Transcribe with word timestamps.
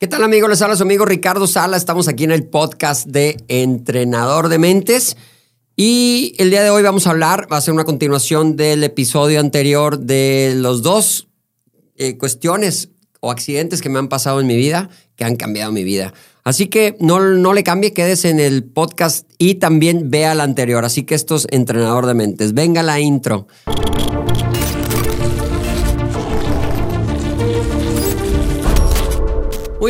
¿Qué 0.00 0.08
tal 0.08 0.24
amigos? 0.24 0.48
Les 0.48 0.62
habla 0.62 0.76
su 0.76 0.82
amigo 0.82 1.04
Ricardo 1.04 1.46
Sala. 1.46 1.76
Estamos 1.76 2.08
aquí 2.08 2.24
en 2.24 2.30
el 2.30 2.44
podcast 2.44 3.06
de 3.06 3.36
Entrenador 3.48 4.48
de 4.48 4.58
Mentes. 4.58 5.18
Y 5.76 6.34
el 6.38 6.48
día 6.48 6.62
de 6.62 6.70
hoy 6.70 6.82
vamos 6.82 7.06
a 7.06 7.10
hablar, 7.10 7.46
va 7.52 7.58
a 7.58 7.60
ser 7.60 7.74
una 7.74 7.84
continuación 7.84 8.56
del 8.56 8.82
episodio 8.82 9.40
anterior 9.40 9.98
de 9.98 10.54
los 10.56 10.80
dos 10.80 11.28
eh, 11.96 12.16
cuestiones 12.16 12.88
o 13.20 13.30
accidentes 13.30 13.82
que 13.82 13.90
me 13.90 13.98
han 13.98 14.08
pasado 14.08 14.40
en 14.40 14.46
mi 14.46 14.56
vida, 14.56 14.88
que 15.16 15.24
han 15.24 15.36
cambiado 15.36 15.70
mi 15.70 15.84
vida. 15.84 16.14
Así 16.44 16.68
que 16.68 16.96
no, 16.98 17.20
no 17.20 17.52
le 17.52 17.62
cambie, 17.62 17.92
quédese 17.92 18.30
en 18.30 18.40
el 18.40 18.64
podcast 18.64 19.30
y 19.36 19.56
también 19.56 20.10
vea 20.10 20.34
la 20.34 20.44
anterior. 20.44 20.82
Así 20.86 21.02
que 21.02 21.14
esto 21.14 21.36
es 21.36 21.46
Entrenador 21.50 22.06
de 22.06 22.14
Mentes. 22.14 22.54
Venga 22.54 22.82
la 22.82 23.00
intro. 23.00 23.48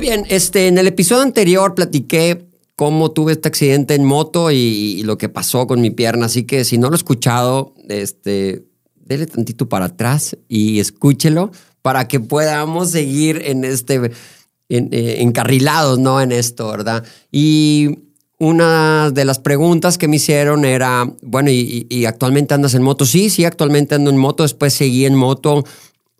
Muy 0.00 0.08
bien, 0.08 0.24
este, 0.30 0.66
en 0.66 0.78
el 0.78 0.86
episodio 0.86 1.20
anterior 1.20 1.74
platiqué 1.74 2.46
cómo 2.74 3.10
tuve 3.10 3.32
este 3.32 3.48
accidente 3.48 3.94
en 3.94 4.06
moto 4.06 4.50
y, 4.50 5.02
lo 5.02 5.18
que 5.18 5.28
pasó 5.28 5.66
con 5.66 5.82
mi 5.82 5.90
pierna. 5.90 6.24
Así 6.24 6.44
que 6.44 6.64
si 6.64 6.78
no 6.78 6.88
lo 6.88 6.94
he 6.94 6.96
escuchado, 6.96 7.74
este, 7.86 8.64
dele 8.94 9.26
tantito 9.26 9.68
para 9.68 9.84
atrás 9.84 10.38
y 10.48 10.80
escúchelo 10.80 11.50
para 11.82 12.08
que 12.08 12.18
podamos 12.18 12.92
seguir 12.92 13.42
en 13.44 13.62
este, 13.62 14.10
eh, 14.70 15.16
encarrilados, 15.18 15.98
¿no? 15.98 16.18
En 16.22 16.32
esto, 16.32 16.70
¿verdad? 16.70 17.04
Y 17.30 17.98
una 18.38 19.10
de 19.10 19.26
las 19.26 19.38
preguntas 19.38 19.98
que 19.98 20.08
me 20.08 20.16
hicieron 20.16 20.64
era, 20.64 21.12
bueno, 21.20 21.50
¿y, 21.50 22.06
actualmente 22.06 22.54
andas 22.54 22.72
en 22.72 22.82
moto? 22.82 23.04
Sí, 23.04 23.28
sí, 23.28 23.44
actualmente 23.44 23.96
ando 23.96 24.08
en 24.08 24.16
moto. 24.16 24.44
Después 24.44 24.72
seguí 24.72 25.04
en 25.04 25.14
moto, 25.14 25.62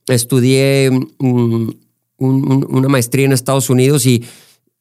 estudié... 0.06 0.91
Una 2.20 2.88
maestría 2.88 3.24
en 3.24 3.33
Estados 3.33 3.70
Unidos 3.70 4.06
y, 4.06 4.24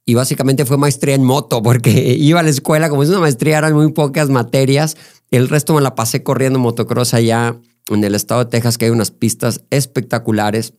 y 0.05 0.13
básicamente 0.13 0.65
fue 0.65 0.77
maestría 0.77 1.15
en 1.15 1.23
moto, 1.23 1.63
porque 1.63 1.89
iba 2.19 2.41
a 2.41 2.43
la 2.43 2.49
escuela, 2.49 2.89
como 2.89 3.03
es 3.03 3.09
una 3.09 3.19
maestría, 3.19 3.57
eran 3.57 3.73
muy 3.73 3.91
pocas 3.91 4.29
materias. 4.29 4.97
El 5.31 5.49
resto 5.49 5.73
me 5.73 5.81
la 5.81 5.95
pasé 5.95 6.21
corriendo 6.21 6.59
motocross 6.59 7.13
allá 7.13 7.57
en 7.89 8.03
el 8.03 8.15
estado 8.15 8.43
de 8.43 8.49
Texas, 8.49 8.77
que 8.77 8.85
hay 8.85 8.91
unas 8.91 9.11
pistas 9.11 9.61
espectaculares. 9.69 10.73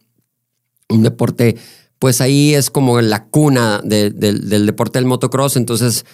Un 0.89 1.03
deporte, 1.03 1.57
pues 1.99 2.21
ahí 2.21 2.55
es 2.55 2.71
como 2.71 3.01
la 3.01 3.27
cuna 3.27 3.81
del 3.85 4.19
deporte 4.67 4.99
del 4.99 5.07
motocross. 5.07 5.57
Entonces, 5.57 6.05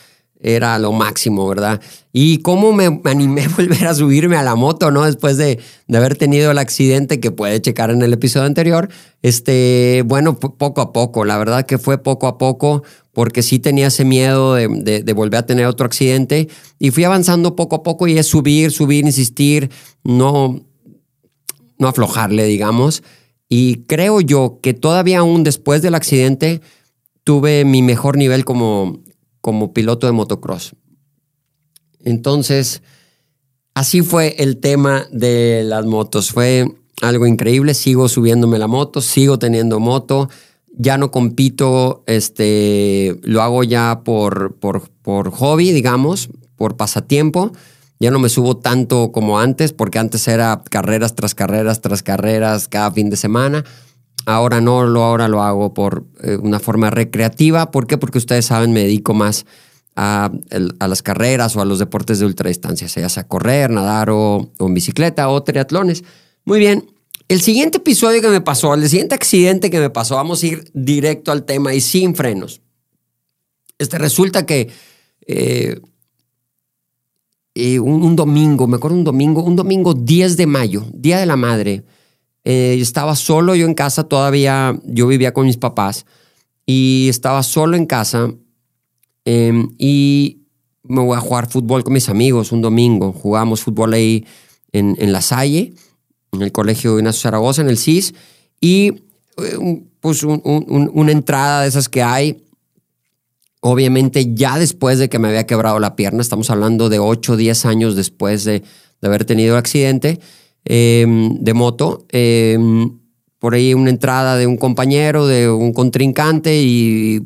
era 0.41 0.79
lo 0.79 0.93
máximo, 0.93 1.49
¿verdad? 1.49 1.81
Y 2.13 2.39
cómo 2.39 2.73
me, 2.73 3.01
animé 3.05 3.45
a 3.45 3.49
volver 3.57 3.87
a 3.87 3.95
subirme 3.95 4.37
a 4.37 4.43
la 4.43 4.55
moto, 4.55 4.91
¿no? 4.91 5.05
Después 5.05 5.37
de, 5.37 5.59
haber 5.93 6.17
tenido 6.17 6.51
el 6.51 6.59
accidente 6.59 7.21
que 7.21 7.31
puede 7.31 7.61
checar 7.61 7.91
en 7.91 8.03
el 8.03 8.13
episodio 8.13 8.47
anterior. 8.47 8.89
Este, 9.23 10.03
bueno, 10.07 10.39
poco 10.39 10.81
a 10.81 10.93
poco, 10.93 11.25
la 11.25 11.39
verdad 11.39 11.67
que 11.67 11.79
fue 11.79 11.99
poco 11.99 12.27
a 12.27 12.39
poco, 12.39 12.83
porque 13.13 13.43
sí 13.43 13.59
tenía 13.59 13.89
ese 13.89 14.05
miedo 14.05 14.55
de, 14.55 14.69
de, 15.03 15.13
volver 15.13 15.39
a 15.39 15.47
tener 15.47 15.67
otro 15.67 15.87
accidente. 15.87 16.49
Y 16.79 16.91
fui 16.91 17.05
avanzando 17.05 17.57
poco 17.57 17.77
a 17.77 17.83
poco 17.83 18.07
y 18.07 18.19
es 18.19 18.27
subir, 18.27 18.71
subir, 18.71 19.05
insistir, 19.05 19.71
no, 20.05 20.61
no 21.79 21.89
aflojarle, 21.89 22.45
digamos. 22.45 23.03
Y 23.49 23.85
creo 23.87 24.21
yo 24.21 24.59
que 24.63 24.75
todavía 24.75 25.21
aún 25.21 25.45
después 25.45 25.81
del 25.81 25.95
accidente 25.95 26.61
tuve 27.25 27.65
mi 27.65 27.83
mejor 27.83 28.17
nivel 28.17 28.45
como 28.45 29.01
como 29.47 29.73
piloto 29.73 30.09
de 30.09 30.13
motocross. 30.13 30.75
Entonces, 32.01 32.83
así 33.75 34.03
fue 34.03 34.35
el 34.39 34.57
tema 34.57 35.07
de 35.13 35.63
las 35.63 35.87
motos. 35.87 36.33
Fue 36.33 36.67
algo 37.01 37.29
increíble. 37.29 37.73
Sigo 37.75 38.09
subiéndome 38.09 38.59
la 38.59 38.67
moto, 38.67 39.01
sigo 39.01 39.39
teniendo 39.39 39.79
moto. 39.79 40.29
Ya 40.77 40.99
no 40.99 41.13
compito, 41.13 42.03
este, 42.09 43.21
lo 43.23 43.41
hago 43.41 43.63
ya 43.63 44.01
por, 44.03 44.57
por, 44.57 44.91
por 44.91 45.31
hobby, 45.31 45.71
digamos, 45.71 46.29
por 46.57 46.77
pasatiempo. 46.77 47.53
Ya 48.01 48.11
no 48.11 48.19
me 48.19 48.31
subo 48.31 48.57
tanto 48.57 49.13
como 49.13 49.39
antes, 49.39 49.73
porque 49.73 50.01
antes 50.01 50.27
era 50.27 50.61
carreras 50.69 51.15
tras 51.15 51.37
carreras 51.37 51.81
tras 51.81 52.03
carreras 52.03 52.67
cada 52.67 52.91
fin 52.91 53.11
de 53.11 53.17
semana. 53.17 53.65
Ahora 54.27 54.61
no, 54.61 54.85
lo, 54.85 55.05
ahora 55.05 55.29
lo 55.29 55.43
hago 55.43 55.73
por 55.73 56.05
eh, 56.23 56.37
una 56.37 56.59
forma 56.59 56.91
recreativa. 56.91 57.71
¿Por 57.71 57.87
qué? 57.87 57.97
Porque 57.97 58.19
ustedes 58.19 58.47
saben, 58.47 58.73
me 58.73 58.81
dedico 58.81 59.15
más 59.15 59.47
a, 59.95 60.31
las 60.51 61.03
carreras 61.03 61.57
o 61.57 61.63
a 61.63 61.65
los 61.65 61.79
deportes 61.79 62.19
de 62.19 62.27
ultradistancia, 62.27 62.89
sea 62.89 63.09
sea 63.09 63.27
correr, 63.27 63.71
nadar 63.71 64.11
o, 64.11 64.53
en 64.59 64.75
bicicleta 64.75 65.29
o 65.29 65.43
triatlones. 65.43 66.05
Muy 66.45 66.59
bien, 66.59 66.91
el 67.29 67.41
siguiente 67.41 67.79
episodio 67.79 68.21
que 68.21 68.29
me 68.29 68.41
pasó, 68.41 68.75
el 68.75 68.89
siguiente 68.89 69.15
accidente 69.15 69.71
que 69.71 69.81
me 69.81 69.91
pasó, 69.91 70.17
vamos 70.17 70.43
a 70.43 70.47
ir 70.47 70.71
directo 70.75 71.33
al 71.33 71.45
tema 71.45 71.73
y 71.73 71.81
sin 71.81 72.15
frenos. 72.15 72.61
Este 73.79 73.97
resulta 73.99 74.45
que 74.45 74.69
eh, 75.27 75.81
eh, 77.55 77.79
un, 77.79 78.17
domingo, 78.17 78.67
me 78.67 78.77
acuerdo 78.77 78.97
un 78.97 79.05
domingo, 79.05 79.43
un 79.43 79.57
domingo 79.57 79.95
10 79.95 80.37
de 80.37 80.47
mayo, 80.47 80.85
Día 80.93 81.19
de 81.19 81.27
la 81.27 81.37
Madre, 81.37 81.85
eh, 82.49 82.79
estaba 82.81 83.17
solo 83.17 83.57
yo 83.57 83.67
en 83.67 83.75
casa, 83.75 84.05
todavía 84.05 84.79
yo 84.85 85.09
vivía 85.09 85.35
con 85.35 85.47
mis 85.47 85.57
papás 85.57 86.07
y 86.65 87.09
estaba 87.09 87.43
solo 87.43 87.77
en 87.77 87.87
casa 87.87 88.33
em, 89.25 89.69
y 89.79 90.43
me 90.85 91.01
voy 91.01 91.17
a 91.17 91.21
jugar 91.21 91.51
fútbol 91.51 91.83
con 91.83 91.93
mis 91.93 92.09
amigos 92.09 92.53
un 92.53 92.63
domingo. 92.63 93.13
Jugamos 93.13 93.63
fútbol 93.63 93.95
ahí 93.95 94.25
en, 94.71 95.13
La 95.13 95.23
Salle, 95.23 95.75
en 96.31 96.43
el 96.43 96.53
Colegio 96.53 96.97
Ignacio 96.97 97.23
Zaragoza, 97.23 97.63
en 97.63 97.69
el 97.69 97.79
CIS, 97.79 98.15
y 98.61 98.93
eh, 99.39 99.83
pues 99.99 100.23
una 100.23 101.11
entrada 101.11 101.63
de 101.63 101.69
esas 101.69 101.89
que 101.89 102.05
hay. 102.05 102.45
Obviamente 103.59 104.35
ya 104.35 104.57
después 104.57 105.01
de 105.01 105.09
que 105.09 105.19
me 105.19 105.27
había 105.27 105.47
quebrado 105.47 105.81
la 105.81 105.97
pierna, 105.97 106.23
estamos 106.23 106.49
hablando 106.51 106.91
de 106.91 107.01
8 107.01 107.33
o 107.33 107.37
10 107.37 107.67
años 107.67 107.97
después 107.97 108.45
de, 108.45 108.61
de 108.61 109.09
haber 109.09 109.25
tenido 109.25 109.55
el 109.55 109.59
accidente, 109.59 110.21
Em, 110.69 111.39
de 111.39 111.55
moto. 111.55 112.05
Em, 112.11 112.91
por 113.39 113.55
ahí 113.55 113.73
una 113.73 113.91
entrada 113.91 114.37
de 114.37 114.49
un 114.49 114.57
compañero, 114.57 115.27
de 115.27 115.49
un 115.49 115.73
contrincante 115.73 116.61
y, 116.61 117.19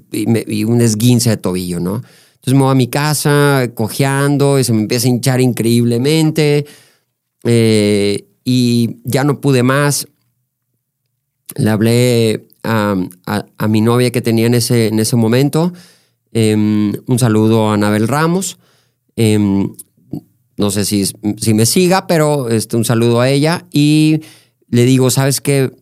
un 0.64 0.80
esguince 0.82 1.30
de 1.30 1.36
tobillo, 1.38 1.80
¿no? 1.80 2.02
Entonces 2.34 2.54
me 2.54 2.60
voy 2.60 2.72
a 2.72 2.74
mi 2.74 2.88
casa 2.88 3.70
cojeando 3.74 4.58
y 4.58 4.64
se 4.64 4.74
me 4.74 4.82
empieza 4.82 5.06
a 5.06 5.10
hinchar 5.10 5.40
increíblemente 5.40 6.66
eh, 7.44 8.26
y 8.44 8.96
ya 9.04 9.24
no 9.24 9.40
pude 9.40 9.62
más. 9.62 10.06
Le 11.56 11.70
hablé 11.70 12.48
a, 12.62 12.96
mi 13.68 13.80
novia 13.80 14.10
que 14.10 14.20
tenía 14.20 14.46
en 14.46 14.54
ese, 14.54 14.88
en 14.88 14.98
ese 14.98 15.16
momento. 15.16 15.72
Em, 16.32 16.92
un 17.06 17.18
saludo 17.18 17.70
a 17.70 17.74
Anabel 17.74 18.08
Ramos. 18.08 18.58
No 20.60 20.70
sé 20.70 20.84
si, 20.84 21.06
si 21.06 21.54
me 21.54 21.64
siga, 21.64 22.06
pero 22.06 22.50
este, 22.50 22.76
un 22.76 22.84
saludo 22.84 23.22
a 23.22 23.30
ella. 23.30 23.64
Y 23.72 24.20
le 24.68 24.84
digo, 24.84 25.08
¿sabes 25.08 25.40
qué? 25.40 25.72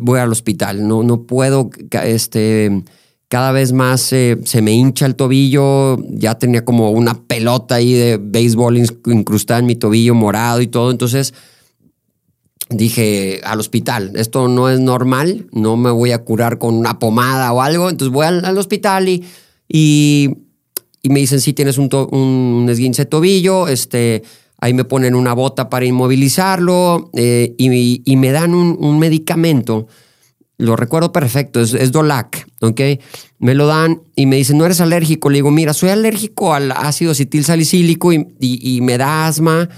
Voy 0.00 0.20
al 0.20 0.30
hospital, 0.30 0.86
no, 0.86 1.02
no 1.02 1.24
puedo, 1.24 1.70
este, 2.04 2.84
cada 3.28 3.50
vez 3.50 3.72
más 3.72 4.00
se 4.00 4.62
me 4.62 4.72
hincha 4.72 5.06
el 5.06 5.16
tobillo, 5.16 5.98
ya 6.08 6.36
tenía 6.36 6.64
como 6.64 6.90
una 6.90 7.14
pelota 7.14 7.76
ahí 7.76 7.92
de 7.92 8.18
béisbol 8.20 8.78
incrustada 8.78 9.58
en 9.60 9.66
mi 9.66 9.74
tobillo 9.74 10.14
morado 10.14 10.60
y 10.60 10.66
todo, 10.68 10.90
entonces 10.90 11.34
dije 12.68 13.40
al 13.44 13.60
hospital, 13.60 14.12
esto 14.14 14.48
no 14.48 14.68
es 14.68 14.80
normal, 14.80 15.46
no 15.52 15.76
me 15.76 15.90
voy 15.90 16.12
a 16.12 16.24
curar 16.24 16.58
con 16.58 16.74
una 16.74 16.98
pomada 16.98 17.52
o 17.52 17.62
algo, 17.62 17.90
entonces 17.90 18.12
voy 18.12 18.26
al, 18.26 18.58
hospital 18.58 19.08
y, 19.08 19.24
y 19.68 20.30
y 21.06 21.08
me 21.08 21.20
dicen, 21.20 21.40
sí, 21.40 21.52
tienes 21.52 21.78
un, 21.78 22.66
esguince 22.68 23.02
de 23.02 23.06
tobillo, 23.06 23.68
este, 23.68 24.24
ahí 24.58 24.74
me 24.74 24.82
ponen 24.82 25.14
una 25.14 25.34
bota 25.34 25.70
para 25.70 25.84
inmovilizarlo 25.84 27.12
eh, 27.14 27.54
y, 27.58 28.16
me 28.16 28.32
dan 28.32 28.54
un, 28.54 28.98
medicamento, 28.98 29.86
lo 30.58 30.74
recuerdo 30.74 31.12
perfecto, 31.12 31.60
es, 31.60 31.92
Dolac, 31.92 32.48
¿ok? 32.60 32.80
Me 33.38 33.54
lo 33.54 33.68
dan 33.68 34.02
y 34.16 34.26
me 34.26 34.34
dicen, 34.34 34.58
no 34.58 34.66
eres 34.66 34.80
alérgico. 34.80 35.30
Le 35.30 35.36
digo, 35.36 35.52
mira, 35.52 35.72
soy 35.74 35.90
alérgico 35.90 36.54
al 36.54 36.72
ácido 36.72 37.12
acetil 37.12 37.44
salicílico 37.44 38.12
y, 38.12 38.80
me 38.82 38.98
da 38.98 39.28
asma, 39.28 39.68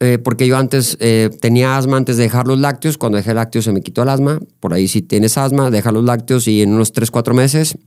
eh, 0.00 0.18
porque 0.18 0.48
yo 0.48 0.56
antes 0.56 0.96
eh, 0.98 1.30
tenía 1.40 1.76
asma 1.76 1.96
antes 1.96 2.16
de 2.16 2.24
dejar 2.24 2.48
los 2.48 2.58
lácteos. 2.58 2.98
Cuando 2.98 3.18
dejé 3.18 3.34
lácteos 3.34 3.66
se 3.66 3.72
me 3.72 3.82
quitó 3.82 4.02
el 4.02 4.08
asma. 4.08 4.40
Por 4.58 4.74
ahí 4.74 4.88
si 4.88 5.00
tienes 5.00 5.38
asma, 5.38 5.70
deja 5.70 5.92
los 5.92 6.02
lácteos 6.02 6.48
y 6.48 6.62
en 6.62 6.72
unos 6.72 6.90
3, 6.90 7.08
4 7.12 7.34
meses 7.34 7.78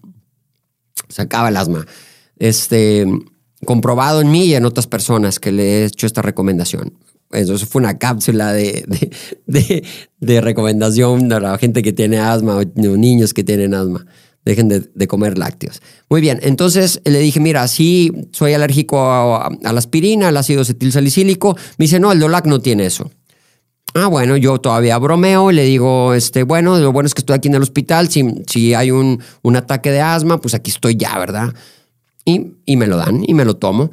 se 1.09 1.21
acaba 1.21 1.49
el 1.49 1.57
asma 1.57 1.85
este, 2.37 3.05
comprobado 3.65 4.21
en 4.21 4.31
mí 4.31 4.45
y 4.45 4.55
en 4.55 4.65
otras 4.65 4.87
personas 4.87 5.39
que 5.39 5.51
le 5.51 5.63
he 5.63 5.85
hecho 5.85 6.07
esta 6.07 6.21
recomendación. 6.21 6.93
Eso 7.33 7.57
fue 7.65 7.81
una 7.81 7.97
cápsula 7.97 8.53
de, 8.53 8.85
de, 10.19 10.41
recomendación 10.41 11.29
de 11.29 11.39
la 11.39 11.57
gente 11.57 11.81
que 11.81 11.91
tiene 11.91 12.19
asma 12.19 12.57
o 12.57 12.63
niños 12.97 13.33
que 13.33 13.43
tienen 13.43 13.73
asma. 13.73 14.05
Dejen 14.45 14.67
de, 14.67 15.07
comer 15.07 15.37
lácteos. 15.37 15.81
Muy 16.09 16.19
bien, 16.19 16.39
entonces 16.43 17.01
le 17.05 17.19
dije, 17.19 17.39
mira, 17.39 17.67
sí, 17.67 18.11
soy 18.33 18.53
alérgico 18.53 18.99
a, 18.99 19.49
la 19.63 19.79
aspirina, 19.79 20.27
al 20.27 20.37
ácido 20.37 20.61
acetilsalicílico. 20.61 21.55
Me 21.77 21.85
dice, 21.85 21.99
no, 21.99 22.11
el 22.11 22.19
Dolac 22.19 22.45
no 22.45 22.59
tiene 22.59 22.85
eso. 22.85 23.09
Ah, 23.95 24.07
bueno, 24.07 24.35
yo 24.37 24.59
todavía 24.59 24.97
bromeo 24.97 25.49
y 25.49 25.55
le 25.55 25.63
digo, 25.63 26.13
este, 26.13 26.43
bueno, 26.43 26.77
lo 26.77 26.91
bueno 26.91 27.07
es 27.07 27.13
que 27.13 27.21
estoy 27.21 27.35
aquí 27.35 27.47
en 27.47 27.55
el 27.55 27.61
hospital. 27.61 28.09
Si, 28.09 28.23
si 28.47 28.73
hay 28.73 28.91
un, 28.91 29.23
un 29.43 29.55
ataque 29.55 29.91
de 29.91 30.01
asma, 30.01 30.41
pues 30.41 30.53
aquí 30.55 30.71
estoy 30.71 30.97
ya, 30.97 31.17
¿verdad? 31.17 31.53
Y, 32.25 32.53
y 32.65 32.77
me 32.77 32.87
lo 32.87 32.97
dan 32.97 33.23
y 33.25 33.33
me 33.33 33.45
lo 33.45 33.57
tomo. 33.57 33.89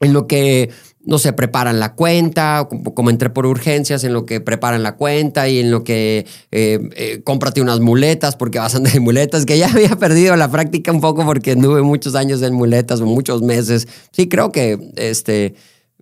En 0.00 0.12
lo 0.12 0.26
que 0.26 0.70
no 1.06 1.18
sé, 1.18 1.32
preparan 1.32 1.80
la 1.80 1.94
cuenta, 1.94 2.66
como, 2.94 3.10
entré 3.10 3.28
por 3.30 3.46
urgencias, 3.46 4.04
en 4.04 4.12
lo 4.12 4.24
que 4.24 4.40
preparan 4.40 4.82
la 4.82 4.96
cuenta 4.96 5.48
y 5.48 5.58
en 5.58 5.70
lo 5.70 5.84
que 5.84 6.26
eh, 6.50 6.78
eh, 6.96 7.20
cómprate 7.24 7.60
unas 7.60 7.80
muletas 7.80 8.36
porque 8.36 8.58
vas 8.58 8.74
a 8.74 8.78
andar 8.78 8.96
en 8.96 9.02
muletas, 9.02 9.44
que 9.44 9.58
ya 9.58 9.68
había 9.72 9.96
perdido 9.96 10.34
la 10.36 10.50
práctica 10.50 10.92
un 10.92 11.00
poco 11.00 11.24
porque 11.24 11.52
anduve 11.52 11.82
muchos 11.82 12.14
años 12.14 12.40
en 12.42 12.54
muletas 12.54 13.00
o 13.00 13.06
muchos 13.06 13.42
meses. 13.42 13.86
Sí, 14.12 14.28
creo 14.28 14.50
que 14.50 14.78
este, 14.96 15.54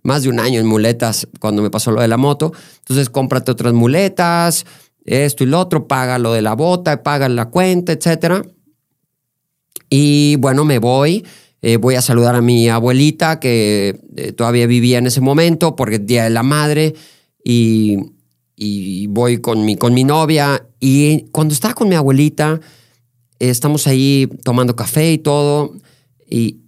más 0.03 0.23
de 0.23 0.29
un 0.29 0.39
año 0.39 0.59
en 0.59 0.67
muletas 0.67 1.27
cuando 1.39 1.61
me 1.61 1.69
pasó 1.69 1.91
lo 1.91 2.01
de 2.01 2.07
la 2.07 2.17
moto. 2.17 2.53
Entonces, 2.79 3.09
cómprate 3.09 3.51
otras 3.51 3.73
muletas, 3.73 4.65
esto 5.03 5.43
y 5.43 5.47
lo 5.47 5.59
otro, 5.59 5.87
paga 5.87 6.17
lo 6.17 6.31
de 6.31 6.41
la 6.41 6.53
bota, 6.53 7.03
paga 7.03 7.27
la 7.27 7.49
cuenta, 7.49 7.91
etcétera. 7.91 8.41
Y 9.95 10.37
bueno, 10.37 10.65
me 10.65 10.79
voy 10.79 11.23
eh, 11.65 11.77
voy 11.77 11.95
a 11.95 12.01
saludar 12.01 12.35
a 12.35 12.41
mi 12.41 12.67
abuelita 12.67 13.39
que 13.39 14.01
eh, 14.17 14.33
todavía 14.33 14.67
vivía 14.67 14.97
en 14.97 15.07
ese 15.07 15.21
momento 15.21 15.77
porque 15.77 15.95
es 15.95 16.05
Día 16.05 16.25
de 16.25 16.29
la 16.29 16.43
Madre 16.43 16.93
y, 17.43 17.97
voy 19.07 19.37
con 19.37 19.63
mi, 19.63 19.77
con 19.77 19.93
mi 19.93 20.03
novia. 20.03 20.67
Y 20.81 21.21
cuando 21.31 21.53
estaba 21.53 21.73
con 21.73 21.87
mi 21.87 21.95
abuelita 21.95 22.59
estamos 23.39 23.87
ahí 23.87 24.27
tomando 24.43 24.75
café 24.75 25.13
y 25.13 25.19
todo 25.19 25.73
y, 26.29 26.59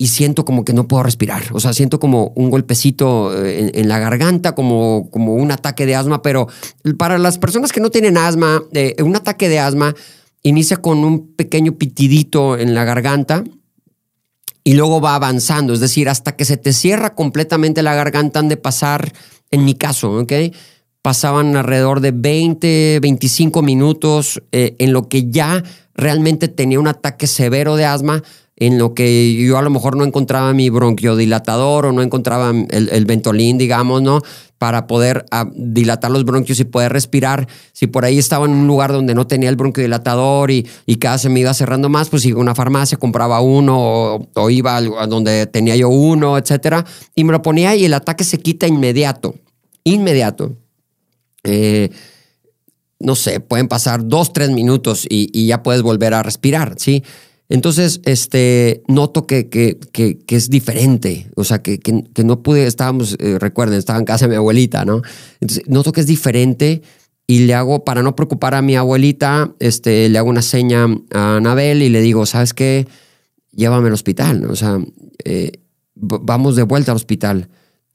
siento 0.00 0.44
como 0.44 0.64
que 0.64 0.72
no 0.72 0.88
puedo 0.88 1.04
respirar, 1.04 1.44
o 1.52 1.60
sea, 1.60 1.72
siento 1.72 2.00
como 2.00 2.32
un 2.34 2.50
golpecito 2.50 3.32
eh, 3.44 3.70
en, 3.72 3.88
la 3.88 4.00
garganta, 4.00 4.52
como, 4.52 5.08
como 5.10 5.34
un 5.34 5.52
ataque 5.52 5.86
de 5.86 5.94
asma, 5.94 6.22
pero 6.22 6.48
para 6.98 7.18
las 7.18 7.38
personas 7.38 7.70
que 7.70 7.80
no 7.80 7.88
tienen 7.88 8.16
asma, 8.18 8.64
un 9.02 9.14
ataque 9.16 9.48
de 9.48 9.60
asma 9.60 9.94
inicia 10.42 10.78
con 10.78 11.04
un 11.04 11.34
pequeño 11.34 11.72
pitidito 11.72 12.58
en 12.58 12.74
la 12.74 12.84
garganta 12.84 13.44
y 14.64 14.74
luego 14.74 15.00
va 15.00 15.14
avanzando, 15.14 15.72
es 15.72 15.80
decir, 15.80 16.08
hasta 16.08 16.36
que 16.36 16.44
se 16.44 16.56
te 16.56 16.72
cierra 16.72 17.14
completamente 17.14 17.82
la 17.82 17.94
garganta 17.94 18.38
han 18.38 18.48
de 18.48 18.56
pasar, 18.56 19.12
en 19.50 19.64
mi 19.64 19.74
caso, 19.74 20.20
¿ok? 20.20 20.32
Pasaban 21.02 21.56
alrededor 21.56 22.00
de 22.00 22.12
20, 22.12 23.00
25 23.00 23.62
minutos 23.62 24.42
eh, 24.52 24.76
en 24.78 24.92
lo 24.92 25.08
que 25.08 25.30
ya 25.30 25.64
realmente 25.94 26.46
tenía 26.46 26.78
un 26.78 26.86
ataque 26.86 27.26
severo 27.26 27.74
de 27.74 27.86
asma, 27.86 28.22
en 28.54 28.78
lo 28.78 28.94
que 28.94 29.34
yo 29.34 29.58
a 29.58 29.62
lo 29.62 29.70
mejor 29.70 29.96
no 29.96 30.04
encontraba 30.04 30.52
mi 30.52 30.70
bronquiodilatador 30.70 31.86
o 31.86 31.92
no 31.92 32.02
encontraba 32.02 32.50
el, 32.50 32.88
el 32.90 33.04
ventolín, 33.04 33.58
digamos, 33.58 34.02
¿no? 34.02 34.22
Para 34.62 34.86
poder 34.86 35.24
ah, 35.32 35.50
dilatar 35.56 36.12
los 36.12 36.24
bronquios 36.24 36.60
y 36.60 36.64
poder 36.64 36.92
respirar. 36.92 37.48
Si 37.72 37.88
por 37.88 38.04
ahí 38.04 38.16
estaba 38.16 38.46
en 38.46 38.52
un 38.52 38.68
lugar 38.68 38.92
donde 38.92 39.12
no 39.12 39.26
tenía 39.26 39.48
el 39.48 39.56
bronquiodilatador 39.56 40.52
y, 40.52 40.68
y 40.86 40.96
cada 40.98 41.18
se 41.18 41.28
me 41.28 41.40
iba 41.40 41.52
cerrando 41.52 41.88
más, 41.88 42.10
pues 42.10 42.24
iba 42.26 42.38
a 42.38 42.42
una 42.42 42.54
farmacia, 42.54 42.96
compraba 42.96 43.40
uno 43.40 44.28
o, 44.32 44.50
iba 44.50 44.76
a 44.76 45.06
donde 45.08 45.48
tenía 45.48 45.74
yo 45.74 45.88
uno, 45.88 46.38
etcétera, 46.38 46.86
y 47.16 47.24
me 47.24 47.32
lo 47.32 47.42
ponía 47.42 47.74
y 47.74 47.86
el 47.86 47.92
ataque 47.92 48.22
se 48.22 48.38
quita 48.38 48.68
inmediato. 48.68 49.34
Inmediato. 49.82 50.54
Eh, 51.42 51.90
no 53.00 53.16
sé, 53.16 53.40
pueden 53.40 53.66
pasar 53.66 54.06
dos, 54.06 54.32
tres 54.32 54.50
minutos 54.50 55.06
y, 55.10 55.28
y 55.34 55.48
ya 55.48 55.64
puedes 55.64 55.82
volver 55.82 56.14
a 56.14 56.22
respirar, 56.22 56.74
¿sí? 56.78 57.02
Entonces, 57.52 58.00
este, 58.06 58.82
noto 58.88 59.26
que, 59.26 59.50
que, 59.50 59.78
que, 59.92 60.24
es 60.36 60.48
diferente, 60.48 61.30
o 61.36 61.44
sea, 61.44 61.60
que, 61.60 61.78
no 62.24 62.42
pude, 62.42 62.66
estábamos, 62.66 63.14
eh, 63.20 63.38
recuerden, 63.38 63.78
estaba 63.78 63.98
en 63.98 64.06
casa 64.06 64.24
de 64.24 64.30
mi 64.30 64.36
abuelita, 64.36 64.86
¿no? 64.86 65.02
Entonces, 65.38 65.68
noto 65.68 65.92
que 65.92 66.00
es 66.00 66.06
diferente 66.06 66.80
y 67.26 67.40
le 67.40 67.52
hago, 67.52 67.84
para 67.84 68.02
no 68.02 68.16
preocupar 68.16 68.54
a 68.54 68.62
mi 68.62 68.74
abuelita, 68.74 69.52
este, 69.60 70.08
le 70.08 70.16
hago 70.16 70.30
una 70.30 70.40
seña 70.40 70.86
a 71.12 71.36
Anabel 71.36 71.82
y 71.82 71.90
le 71.90 72.00
digo, 72.00 72.24
¿sabes 72.24 72.54
qué? 72.54 72.88
Llévame 73.50 73.88
al 73.88 73.92
hospital, 73.92 74.46
o 74.46 74.56
sea, 74.56 74.80
eh, 75.22 75.52
vamos 75.94 76.56
de 76.56 76.62
vuelta 76.62 76.92
al 76.92 76.96
hospital. 76.96 77.50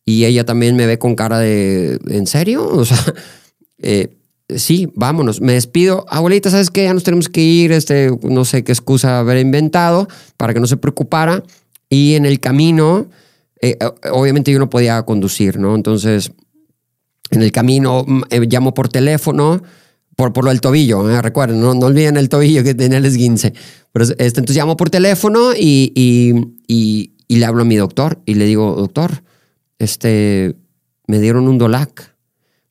Y 0.05 0.25
ella 0.25 0.45
también 0.45 0.75
me 0.75 0.85
ve 0.85 0.99
con 0.99 1.15
cara 1.15 1.39
de, 1.39 1.99
¿en 2.05 2.27
serio? 2.27 2.63
O 2.71 2.85
sea, 2.85 3.03
eh, 3.79 4.19
sí, 4.55 4.89
vámonos. 4.95 5.41
Me 5.41 5.53
despido. 5.53 6.05
Abuelita, 6.09 6.49
¿sabes 6.49 6.69
qué? 6.69 6.83
Ya 6.83 6.93
nos 6.93 7.03
tenemos 7.03 7.29
que 7.29 7.41
ir. 7.41 7.71
Este, 7.71 8.11
no 8.23 8.45
sé 8.45 8.63
qué 8.63 8.71
excusa 8.71 9.19
haber 9.19 9.37
inventado 9.39 10.07
para 10.37 10.53
que 10.53 10.59
no 10.59 10.67
se 10.67 10.77
preocupara. 10.77 11.43
Y 11.89 12.15
en 12.15 12.25
el 12.25 12.39
camino, 12.39 13.07
eh, 13.61 13.77
obviamente 14.11 14.51
yo 14.51 14.59
no 14.59 14.69
podía 14.69 15.01
conducir, 15.03 15.59
¿no? 15.59 15.75
Entonces, 15.75 16.31
en 17.31 17.41
el 17.41 17.51
camino 17.51 18.03
mm, 18.07 18.21
eh, 18.29 18.39
llamo 18.47 18.73
por 18.73 18.89
teléfono. 18.89 19.61
Por, 20.15 20.33
por 20.33 20.45
lo 20.45 20.49
del 20.49 20.61
tobillo, 20.61 21.07
¿eh? 21.11 21.21
recuerden, 21.21 21.61
no, 21.61 21.75
no 21.75 21.85
olviden 21.85 22.17
el 22.17 22.27
tobillo 22.27 22.63
que 22.63 22.73
tenía 22.73 22.97
el 22.97 23.05
esguince. 23.05 23.53
Pero, 23.91 24.03
este, 24.03 24.23
entonces 24.23 24.55
llamo 24.55 24.75
por 24.75 24.89
teléfono 24.89 25.53
y, 25.53 25.91
y, 25.93 26.33
y, 26.67 27.11
y, 27.27 27.35
le 27.35 27.45
hablo 27.45 27.61
a 27.61 27.65
mi 27.65 27.75
doctor 27.75 28.19
y 28.25 28.33
le 28.33 28.45
digo, 28.45 28.73
doctor, 28.75 29.21
este, 29.77 30.55
me 31.05 31.19
dieron 31.19 31.47
un 31.47 31.59
Dolac 31.59 32.16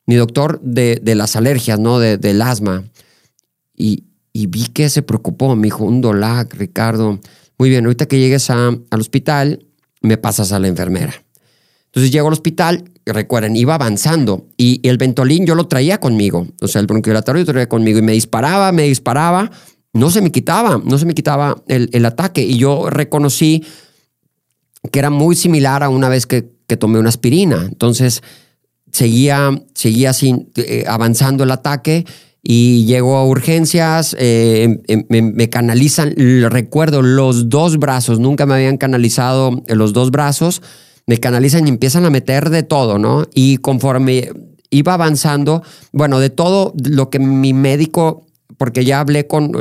mi 0.07 0.15
doctor 0.15 0.59
de, 0.61 0.99
las 1.15 1.35
alergias, 1.35 1.79
¿no? 1.79 1.99
De, 1.99 2.17
del 2.17 2.41
asma. 2.41 2.83
Y, 3.75 4.05
vi 4.33 4.67
que 4.67 4.89
se 4.89 5.01
preocupó. 5.01 5.55
Me 5.55 5.63
dijo, 5.63 5.83
un 5.83 6.01
Dolac, 6.01 6.53
Ricardo. 6.55 7.19
Muy 7.59 7.69
bien, 7.69 7.85
ahorita 7.85 8.07
que 8.07 8.19
llegues 8.19 8.49
al 8.49 8.85
hospital, 8.91 9.65
me 10.01 10.17
pasas 10.17 10.51
a 10.51 10.59
la 10.59 10.67
enfermera. 10.67 11.13
Entonces 11.87 12.11
llego 12.11 12.27
al 12.27 12.33
hospital, 12.33 12.91
recuerden, 13.05 13.55
iba 13.55 13.73
avanzando 13.75 14.47
y 14.55 14.87
el 14.87 14.97
Ventolín 14.97 15.45
yo 15.45 15.55
lo 15.55 15.67
traía 15.67 15.99
conmigo. 15.99 16.47
O 16.61 16.67
sea, 16.67 16.81
el 16.81 16.87
bronquiolatorio 16.87 17.41
lo 17.41 17.51
traía 17.51 17.67
conmigo 17.67 17.99
y 17.99 18.03
me 18.03 18.11
disparaba, 18.11 18.71
me 18.71 18.83
disparaba. 18.83 19.49
No 19.93 20.11
se 20.11 20.21
me 20.21 20.31
quitaba, 20.31 20.81
no 20.83 20.97
se 20.97 21.05
me 21.05 21.15
quitaba 21.15 21.63
el, 21.67 21.89
el 21.93 22.05
ataque. 22.05 22.43
Y 22.43 22.57
yo 22.57 22.89
reconocí 22.89 23.65
que 24.91 24.99
era 24.99 25.09
muy 25.09 25.35
similar 25.35 25.83
a 25.83 25.89
una 25.89 26.07
vez 26.07 26.27
que, 26.27 26.51
que 26.67 26.77
tomé 26.77 26.99
una 26.99 27.09
aspirina. 27.09 27.65
Entonces, 27.67 28.21
seguía, 28.97 29.51
seguía 29.75 30.11
sin, 30.11 30.49
eh, 30.55 30.83
avanzando 30.87 31.43
el 31.43 31.51
ataque 31.51 32.05
y 32.41 32.85
llegó 32.85 33.17
a 33.17 33.25
urgencias, 33.25 34.15
eh, 34.19 34.81
em, 34.87 35.05
em, 35.09 35.33
me, 35.35 35.49
canalizan, 35.49 36.15
recuerdo, 36.49 37.03
los 37.03 37.47
dos 37.47 37.77
brazos, 37.77 38.19
nunca 38.19 38.47
me 38.47 38.55
habían 38.55 38.77
canalizado 38.77 39.63
los 39.67 39.93
dos 39.93 40.09
brazos, 40.09 40.63
me 41.05 41.19
canalizan 41.19 41.67
y 41.67 41.69
empiezan 41.69 42.05
a 42.05 42.09
meter 42.09 42.49
de 42.49 42.63
todo, 42.63 42.97
¿no? 42.97 43.27
Y 43.35 43.57
conforme 43.57 44.31
iba 44.71 44.93
avanzando, 44.95 45.61
bueno, 45.91 46.19
de 46.19 46.31
todo 46.31 46.73
lo 46.83 47.09
que 47.11 47.19
mi 47.19 47.53
médico, 47.53 48.25
porque 48.57 48.83
ya 48.83 48.99
hablé 48.99 49.27
con, 49.27 49.51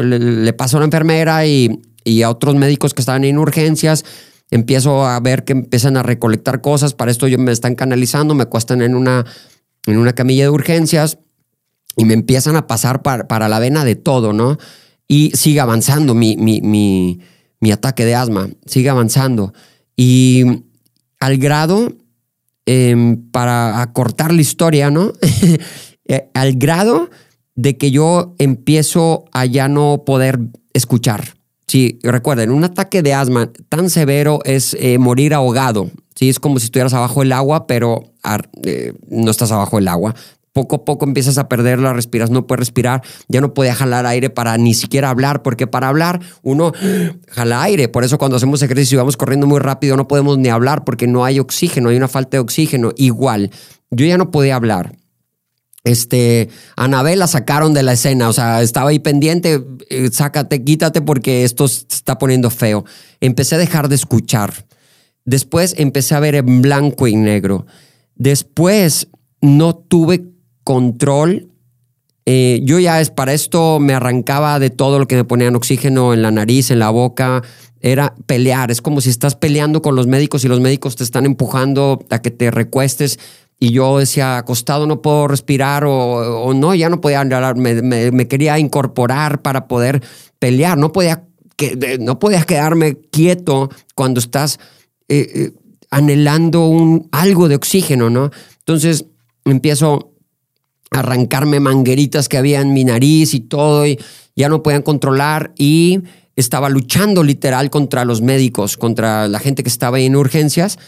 le, 0.44 0.52
pasó 0.54 0.78
a 0.78 0.80
la 0.80 0.86
enfermera 0.86 1.46
y, 1.46 1.82
y 2.04 2.22
a 2.22 2.30
otros 2.30 2.54
médicos 2.54 2.94
que 2.94 3.02
estaban 3.02 3.24
en 3.24 3.36
urgencias, 3.36 4.04
empiezo 4.50 5.06
a 5.06 5.18
ver 5.20 5.44
que 5.44 5.52
empiezan 5.52 5.96
a 5.96 6.02
recolectar 6.02 6.60
cosas, 6.60 6.94
para 6.94 7.10
esto 7.10 7.28
yo 7.28 7.38
me 7.38 7.52
están 7.52 7.74
canalizando, 7.74 8.34
me 8.34 8.46
cuestan 8.46 8.82
en 8.82 8.94
una, 8.94 9.24
en 9.86 9.98
una 9.98 10.14
camilla 10.14 10.44
de 10.44 10.50
urgencias 10.50 11.18
y 11.96 12.04
me 12.04 12.14
empiezan 12.14 12.56
a 12.56 12.66
pasar 12.66 13.02
para, 13.02 13.48
la 13.48 13.58
vena 13.58 13.84
de 13.84 13.96
todo, 13.96 14.32
¿no? 14.32 14.58
Y 15.08 15.32
sigue 15.34 15.60
avanzando 15.60 16.14
mi, 16.14 16.36
mi, 16.36 16.60
mi, 16.60 17.72
ataque 17.72 18.04
de 18.04 18.14
asma, 18.14 18.48
sigue 18.66 18.90
avanzando. 18.90 19.52
Y 19.96 20.44
al 21.18 21.38
grado, 21.38 21.92
em, 22.66 23.30
para 23.30 23.80
acortar 23.80 24.32
la 24.32 24.40
historia, 24.40 24.90
¿no? 24.90 25.12
Eh, 26.08 26.30
al 26.34 26.52
grado 26.52 27.10
de 27.56 27.76
que 27.76 27.90
yo 27.90 28.36
empiezo 28.38 29.24
a 29.32 29.44
ya 29.44 29.66
no 29.66 30.04
poder 30.06 30.38
escuchar. 30.72 31.34
Sí, 31.66 31.98
recuerden, 32.02 32.50
un 32.52 32.62
ataque 32.62 33.02
de 33.02 33.12
asma 33.12 33.50
tan 33.68 33.90
severo 33.90 34.40
es 34.44 34.76
eh, 34.78 34.98
morir 34.98 35.34
ahogado. 35.34 35.90
Sí, 36.14 36.28
es 36.28 36.38
como 36.38 36.60
si 36.60 36.66
estuvieras 36.66 36.94
abajo 36.94 37.20
del 37.20 37.32
agua, 37.32 37.66
pero 37.66 38.12
eh, 38.64 38.92
no 39.08 39.30
estás 39.30 39.50
abajo 39.50 39.76
del 39.76 39.88
agua. 39.88 40.14
Poco 40.52 40.76
a 40.76 40.84
poco 40.84 41.04
empiezas 41.04 41.36
a 41.38 41.48
perder 41.48 41.80
la 41.80 41.92
respiración, 41.92 42.34
no 42.34 42.46
puedes 42.46 42.60
respirar, 42.60 43.02
ya 43.28 43.40
no 43.40 43.52
puedes 43.52 43.74
jalar 43.74 44.06
aire 44.06 44.30
para 44.30 44.56
ni 44.56 44.74
siquiera 44.74 45.10
hablar, 45.10 45.42
porque 45.42 45.66
para 45.66 45.88
hablar 45.88 46.20
uno 46.42 46.72
jala 47.28 47.62
aire. 47.62 47.88
Por 47.88 48.04
eso 48.04 48.16
cuando 48.16 48.36
hacemos 48.36 48.62
ejercicio 48.62 48.96
y 48.96 48.98
vamos 48.98 49.16
corriendo 49.16 49.46
muy 49.46 49.58
rápido 49.58 49.96
no 49.96 50.08
podemos 50.08 50.38
ni 50.38 50.48
hablar 50.48 50.84
porque 50.84 51.08
no 51.08 51.24
hay 51.24 51.40
oxígeno, 51.40 51.88
hay 51.88 51.96
una 51.96 52.08
falta 52.08 52.36
de 52.36 52.40
oxígeno. 52.40 52.92
Igual, 52.96 53.50
yo 53.90 54.06
ya 54.06 54.16
no 54.16 54.30
podía 54.30 54.54
hablar 54.54 54.94
este, 55.86 56.48
Anabel 56.74 57.20
la 57.20 57.28
sacaron 57.28 57.72
de 57.72 57.84
la 57.84 57.92
escena, 57.92 58.28
o 58.28 58.32
sea, 58.32 58.60
estaba 58.60 58.90
ahí 58.90 58.98
pendiente, 58.98 59.64
eh, 59.88 60.10
sácate, 60.12 60.64
quítate 60.64 61.00
porque 61.00 61.44
esto 61.44 61.68
se 61.68 61.86
está 61.88 62.18
poniendo 62.18 62.50
feo. 62.50 62.84
Empecé 63.20 63.54
a 63.54 63.58
dejar 63.58 63.88
de 63.88 63.94
escuchar. 63.94 64.66
Después 65.24 65.76
empecé 65.78 66.16
a 66.16 66.20
ver 66.20 66.34
en 66.34 66.60
blanco 66.60 67.06
y 67.06 67.14
negro. 67.14 67.66
Después 68.16 69.06
no 69.40 69.76
tuve 69.76 70.24
control. 70.64 71.52
Eh, 72.24 72.62
yo 72.64 72.80
ya 72.80 73.00
es 73.00 73.10
para 73.10 73.32
esto 73.32 73.78
me 73.78 73.94
arrancaba 73.94 74.58
de 74.58 74.70
todo 74.70 74.98
lo 74.98 75.06
que 75.06 75.14
me 75.14 75.22
ponían 75.22 75.54
oxígeno 75.54 76.12
en 76.14 76.22
la 76.22 76.32
nariz, 76.32 76.72
en 76.72 76.80
la 76.80 76.90
boca. 76.90 77.44
Era 77.80 78.16
pelear. 78.26 78.72
Es 78.72 78.82
como 78.82 79.00
si 79.00 79.10
estás 79.10 79.36
peleando 79.36 79.82
con 79.82 79.94
los 79.94 80.08
médicos 80.08 80.44
y 80.44 80.48
los 80.48 80.58
médicos 80.58 80.96
te 80.96 81.04
están 81.04 81.26
empujando 81.26 82.04
a 82.10 82.20
que 82.20 82.32
te 82.32 82.50
recuestes 82.50 83.20
y 83.58 83.70
yo 83.70 83.98
decía, 83.98 84.36
acostado 84.36 84.86
no 84.86 85.00
puedo 85.00 85.28
respirar 85.28 85.84
o, 85.86 86.52
no, 86.54 86.74
ya 86.74 86.88
no 86.88 87.00
podía 87.00 87.20
andar, 87.20 87.56
me, 87.56 87.80
me, 87.82 88.28
quería 88.28 88.58
incorporar 88.58 89.40
para 89.40 89.66
poder 89.66 90.02
pelear, 90.38 90.76
no 90.76 90.92
podía, 90.92 91.24
que, 91.56 91.98
no 91.98 92.18
podías 92.18 92.44
quedarme 92.44 92.96
quieto 93.10 93.70
cuando 93.94 94.20
estás 94.20 94.58
eh, 95.08 95.30
eh, 95.34 95.52
anhelando 95.90 96.66
un, 96.66 97.08
algo 97.12 97.48
de 97.48 97.54
oxígeno, 97.54 98.10
¿no? 98.10 98.30
Entonces 98.58 99.06
empiezo 99.46 100.12
a 100.90 100.98
arrancarme 100.98 101.58
mangueritas 101.58 102.28
que 102.28 102.36
había 102.36 102.60
en 102.60 102.74
mi 102.74 102.84
nariz 102.84 103.32
y 103.32 103.40
todo, 103.40 103.86
y 103.86 103.98
ya 104.34 104.50
no 104.50 104.62
podían 104.62 104.82
controlar 104.82 105.52
y 105.56 106.00
estaba 106.36 106.68
luchando 106.68 107.22
literal 107.22 107.70
contra 107.70 108.04
los 108.04 108.20
médicos, 108.20 108.76
contra 108.76 109.28
la 109.28 109.38
gente 109.38 109.62
que 109.62 109.70
estaba 109.70 109.96
ahí 109.96 110.04
en 110.04 110.16
urgencias 110.16 110.78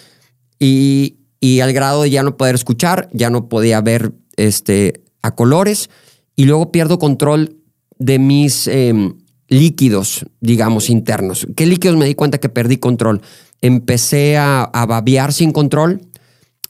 y, 0.58 1.17
y 1.40 1.60
al 1.60 1.72
grado 1.72 2.02
de 2.02 2.10
ya 2.10 2.22
no 2.22 2.36
poder 2.36 2.54
escuchar, 2.54 3.08
ya 3.12 3.30
no 3.30 3.48
podía 3.48 3.80
ver 3.80 4.12
este, 4.36 5.02
a 5.22 5.34
colores 5.34 5.90
y 6.36 6.44
luego 6.44 6.72
pierdo 6.72 6.98
control 6.98 7.56
de 7.98 8.18
mis 8.18 8.66
em, 8.66 9.14
líquidos, 9.48 10.26
digamos, 10.40 10.90
internos. 10.90 11.46
¿Qué 11.56 11.66
líquidos 11.66 11.96
me 11.96 12.06
di 12.06 12.14
cuenta 12.14 12.38
que 12.38 12.48
perdí 12.48 12.78
control? 12.78 13.22
Empecé 13.60 14.36
a, 14.36 14.62
a 14.62 14.86
babear 14.86 15.32
sin 15.32 15.52
control, 15.52 16.02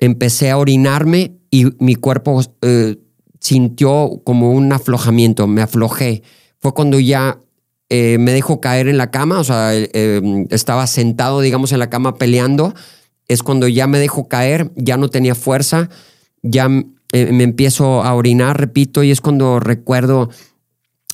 empecé 0.01 0.51
a 0.51 0.59
orinarme 0.59 1.39
y 1.51 1.67
mi 1.79 1.95
cuerpo 1.95 2.43
eh, 2.63 2.97
sintió 3.41 4.21
como 4.25 4.53
un 4.53 4.73
aflojamiento, 4.73 5.47
me 5.47 5.63
aflojé. 5.63 6.23
Fue 6.61 6.73
cuando 6.73 6.99
ya 6.99 7.41
eh, 7.91 8.19
me 8.19 8.33
dejó 8.33 8.61
caer 8.61 8.89
en 8.89 8.99
la 8.99 9.11
cama, 9.11 9.39
o 9.39 9.45
sea, 9.45 9.75
em, 9.75 10.47
estaba 10.51 10.87
sentado, 10.87 11.41
digamos, 11.41 11.73
en 11.73 11.79
la 11.79 11.91
cama 11.91 12.17
peleando 12.17 12.75
es 13.29 13.43
cuando 13.43 13.69
ya 13.69 13.87
me 13.87 13.99
dejo 13.99 14.27
caer, 14.27 14.73
ya 14.75 14.97
no 14.97 15.09
tenía 15.09 15.35
fuerza, 15.35 15.91
ya 16.43 16.69
eh, 17.13 17.33
me 17.33 17.45
empiezo 17.45 18.03
a 18.03 18.15
orinar, 18.15 18.59
repito, 18.59 19.03
y 19.03 19.11
es 19.11 19.21
cuando 19.21 19.61
recuerdo, 19.61 20.31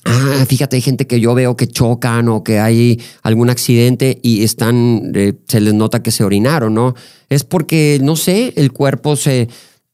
ah, 0.05 0.45
fíjate, 0.47 0.77
hay 0.77 0.81
gente 0.81 1.07
que 1.07 1.19
yo 1.19 1.33
veo 1.35 1.55
que 1.55 1.67
chocan 1.67 2.29
o 2.29 2.43
que 2.43 2.59
hay 2.59 3.01
algún 3.21 3.49
accidente 3.49 4.19
y 4.23 4.43
están, 4.43 5.11
eh, 5.13 5.33
se 5.47 5.59
les 5.59 5.73
nota 5.73 6.01
que 6.01 6.11
se 6.11 6.23
orinaron, 6.23 6.73
¿no? 6.73 6.95
Es 7.29 7.43
porque, 7.43 7.99
no 8.01 8.15
sé, 8.15 8.53
el 8.55 8.71
cuerpo 8.71 9.15
se, 9.15 9.49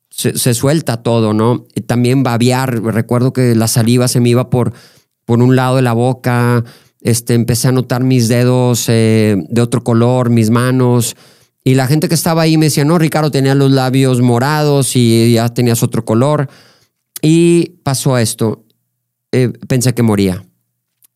se, 0.10 0.54
suelta 0.54 1.04
todo, 1.04 1.34
¿no? 1.34 1.66
También 1.88 2.22
babear, 2.22 2.84
recuerdo 2.84 3.34
que 3.34 3.56
la 3.56 3.68
saliva 3.68 4.08
se 4.08 4.20
me 4.20 4.30
iba 4.30 4.50
por, 4.50 4.74
por 5.26 5.42
un 5.42 5.56
lado 5.56 5.78
de 5.78 5.82
la 5.82 5.94
boca, 5.94 6.64
este, 7.02 7.34
empecé 7.34 7.70
a 7.70 7.72
notar 7.72 8.04
mis 8.04 8.28
dedos 8.28 8.86
eh, 8.90 9.38
de 9.50 9.62
otro 9.62 9.84
color, 9.84 10.30
mis 10.30 10.50
manos, 10.50 11.16
y 11.64 11.76
la 11.76 11.88
gente 11.88 12.08
que 12.08 12.16
estaba 12.16 12.42
ahí 12.42 12.58
me 12.58 12.66
decía, 12.66 12.86
no, 12.86 12.98
Ricardo 12.98 13.30
tenía 13.30 13.54
los 13.54 13.72
labios 13.72 14.22
morados 14.22 14.96
y 14.96 15.34
ya 15.34 15.50
tenías 15.50 15.84
otro 15.84 16.04
color. 16.04 16.50
Y 17.22 17.78
pasó 17.84 18.18
esto. 18.18 18.66
Eh, 19.32 19.50
pensé 19.68 19.94
que 19.94 20.02
moría. 20.02 20.44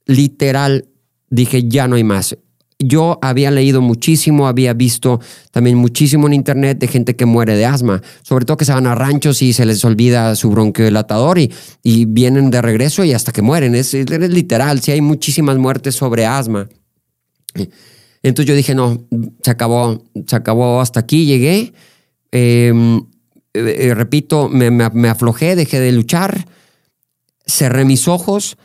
Literal, 0.06 0.86
dije, 1.30 1.68
ya 1.68 1.88
no 1.88 1.96
hay 1.96 2.04
más. 2.04 2.38
Yo 2.78 3.18
había 3.22 3.50
leído 3.50 3.82
muchísimo, 3.82 4.48
había 4.48 4.74
visto 4.74 5.20
también 5.52 5.78
muchísimo 5.78 6.28
en 6.28 6.34
internet 6.34 6.78
de 6.78 6.88
gente 6.88 7.16
que 7.16 7.26
muere 7.26 7.56
de 7.56 7.66
asma, 7.66 8.02
sobre 8.22 8.46
todo 8.46 8.58
que 8.58 8.66
se 8.66 8.74
van 8.74 8.86
a 8.86 8.94
ranchos 8.94 9.42
y 9.42 9.54
se 9.54 9.66
les 9.66 9.84
olvida 9.86 10.36
su 10.36 10.50
bronquiodilatador 10.52 11.40
y, 11.40 11.52
y 11.82 12.06
vienen 12.06 12.52
de 12.52 12.62
regreso 12.62 13.04
y 13.04 13.14
hasta 13.14 13.32
que 13.32 13.42
mueren. 13.42 13.74
Es, 13.74 13.94
literal, 13.94 14.82
sí 14.82 14.92
hay 14.92 15.02
muchísimas 15.02 15.58
muertes 15.58 15.96
sobre 15.96 16.26
asma. 16.26 16.68
Entonces 18.26 18.50
yo 18.50 18.56
dije, 18.56 18.74
no, 18.74 19.06
se 19.44 19.52
acabó, 19.52 20.04
se 20.26 20.36
acabó 20.36 20.82
hasta 20.82 21.00
aquí, 21.00 21.28
llegué. 21.28 21.74
Em, 22.32 23.06
eh, 23.54 23.94
repito, 23.94 24.50
me, 24.50 24.84
aflojé, 25.08 25.56
dejé 25.56 25.80
de 25.80 25.92
luchar, 25.92 26.48
cerré 27.46 27.86
mis 27.86 28.08
ojos 28.08 28.58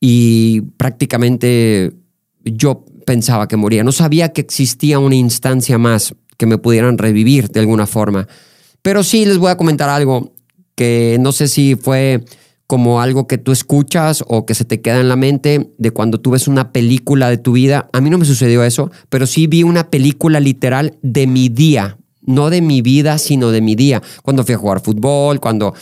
y 0.00 0.62
prácticamente 0.76 1.92
yo 2.42 2.84
pensaba 3.06 3.46
que 3.46 3.56
moría. 3.56 3.84
No 3.84 3.92
sabía 3.92 4.32
que 4.32 4.40
existía 4.40 4.98
una 4.98 5.14
instancia 5.14 5.78
más 5.78 6.16
que 6.36 6.46
me 6.46 6.58
pudieran 6.58 6.98
revivir 6.98 7.48
de 7.50 7.60
alguna 7.60 7.86
forma. 7.86 8.26
Pero 8.82 9.04
sí 9.04 9.24
les 9.24 9.38
voy 9.38 9.52
a 9.52 9.56
comentar 9.56 9.88
algo 9.88 10.32
que 10.74 11.16
no 11.20 11.30
sé 11.30 11.46
si 11.46 11.76
fue 11.76 12.24
como 12.66 13.00
algo 13.00 13.26
que 13.26 13.38
tú 13.38 13.52
escuchas 13.52 14.24
o 14.26 14.44
que 14.44 14.54
se 14.54 14.64
te 14.64 14.80
queda 14.80 15.00
en 15.00 15.08
la 15.08 15.16
mente 15.16 15.72
de 15.78 15.90
cuando 15.90 16.20
tú 16.20 16.30
ves 16.32 16.48
una 16.48 16.72
película 16.72 17.30
de 17.30 17.38
tu 17.38 17.52
vida. 17.52 17.88
A 17.92 18.00
mí 18.00 18.10
no 18.10 18.18
me 18.18 18.24
sucedió 18.24 18.64
eso, 18.64 18.90
pero 19.08 19.26
sí 19.26 19.46
vi 19.46 19.62
una 19.62 19.90
película 19.90 20.40
literal 20.40 20.98
de 21.02 21.26
mi 21.26 21.48
día, 21.48 21.98
no 22.22 22.50
de 22.50 22.60
mi 22.60 22.82
vida, 22.82 23.18
sino 23.18 23.50
de 23.50 23.60
mi 23.60 23.76
día. 23.76 24.02
Cuando 24.22 24.44
fui 24.44 24.54
a 24.54 24.58
jugar 24.58 24.80
fútbol, 24.80 25.40
cuando 25.40 25.74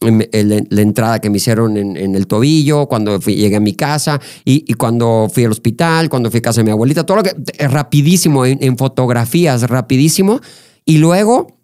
la 0.00 0.80
entrada 0.80 1.18
que 1.18 1.28
me 1.28 1.38
hicieron 1.38 1.76
en, 1.76 2.14
el 2.14 2.28
tobillo, 2.28 2.86
cuando 2.86 3.18
llegué 3.18 3.56
a 3.56 3.60
mi 3.60 3.74
casa 3.74 4.20
y, 4.44 4.72
cuando 4.74 5.28
fui 5.32 5.44
al 5.44 5.50
hospital, 5.50 6.08
cuando 6.08 6.30
fui 6.30 6.38
a 6.38 6.42
casa 6.42 6.60
de 6.60 6.66
mi 6.66 6.70
abuelita, 6.70 7.04
todo 7.04 7.16
lo 7.16 7.22
que 7.24 7.34
es 7.58 7.70
rapidísimo, 7.70 8.46
en 8.46 8.78
fotografías, 8.78 9.68
rapidísimo. 9.68 10.40
Y 10.84 10.98
luego 10.98 11.57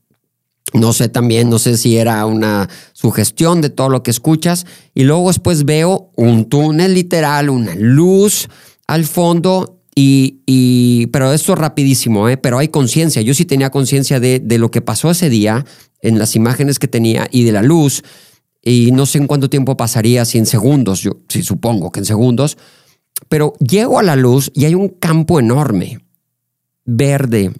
no 0.74 0.92
sé 0.92 1.08
también, 1.08 1.48
no 1.48 1.58
sé 1.58 1.76
si 1.76 1.96
era 1.96 2.26
una 2.26 2.68
sugestión 2.92 3.60
de 3.60 3.70
todo 3.70 3.88
lo 3.88 4.02
que 4.02 4.10
escuchas. 4.10 4.66
Y 4.92 5.04
luego 5.04 5.28
después 5.28 5.64
veo 5.64 6.10
un 6.16 6.46
túnel 6.46 6.94
literal, 6.94 7.48
una 7.48 7.74
luz 7.76 8.48
al 8.86 9.04
fondo. 9.04 9.80
Y, 9.96 11.06
pero 11.12 11.32
esto 11.32 11.52
es 11.52 11.58
rapidísimo, 11.58 12.28
¿eh? 12.28 12.36
pero 12.36 12.58
hay 12.58 12.68
conciencia. 12.68 13.22
Yo 13.22 13.32
sí 13.32 13.44
tenía 13.44 13.70
conciencia 13.70 14.18
de, 14.18 14.40
de 14.40 14.58
lo 14.58 14.72
que 14.72 14.82
pasó 14.82 15.12
ese 15.12 15.30
día 15.30 15.64
en 16.00 16.18
las 16.18 16.34
imágenes 16.34 16.80
que 16.80 16.88
tenía 16.88 17.28
y 17.30 17.44
de 17.44 17.52
la 17.52 17.62
luz. 17.62 18.02
Y 18.60 18.90
no 18.90 19.06
sé 19.06 19.18
en 19.18 19.28
cuánto 19.28 19.48
tiempo 19.48 19.76
pasaría, 19.76 20.24
si 20.24 20.38
en 20.38 20.46
segundos, 20.46 21.02
yo 21.02 21.18
sí 21.28 21.44
supongo 21.44 21.92
que 21.92 22.00
en 22.00 22.06
segundos. 22.06 22.58
Pero 23.28 23.52
llego 23.60 24.00
a 24.00 24.02
la 24.02 24.16
luz 24.16 24.50
y 24.54 24.64
hay 24.64 24.74
un 24.74 24.88
campo 24.88 25.38
enorme, 25.38 26.00
verde, 26.84 27.52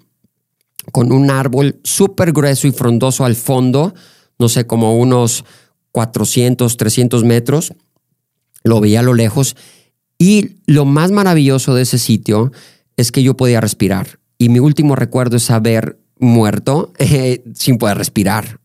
con 0.93 1.13
un 1.13 1.31
árbol 1.31 1.81
súper 1.85 2.33
grueso 2.33 2.67
y 2.67 2.73
frondoso 2.73 3.25
al 3.25 3.37
fondo, 3.37 3.95
no 4.39 4.49
sé, 4.49 4.67
como 4.67 4.99
unos 4.99 5.45
400, 5.93 6.77
300 6.77 7.25
metros. 7.25 7.73
Lo 8.63 8.81
veía 8.81 9.01
a 9.01 9.05
lo 9.05 9.15
lejos. 9.15 9.57
Y 10.19 10.57
lo 10.67 10.85
más 10.85 11.11
maravilloso 11.11 11.75
de 11.75 11.83
ese 11.83 11.99
sitio 11.99 12.53
es 12.97 13.13
que 13.13 13.23
yo 13.23 13.37
podía 13.37 13.61
respirar. 13.61 14.19
Y 14.39 14.49
mi 14.49 14.59
último 14.59 14.97
recuerdo 14.97 15.37
es 15.37 15.51
haber 15.51 15.99
muerto 16.19 16.93
eh, 16.99 17.43
sin 17.55 17.79
poder 17.79 17.99
respirar. 17.99 18.61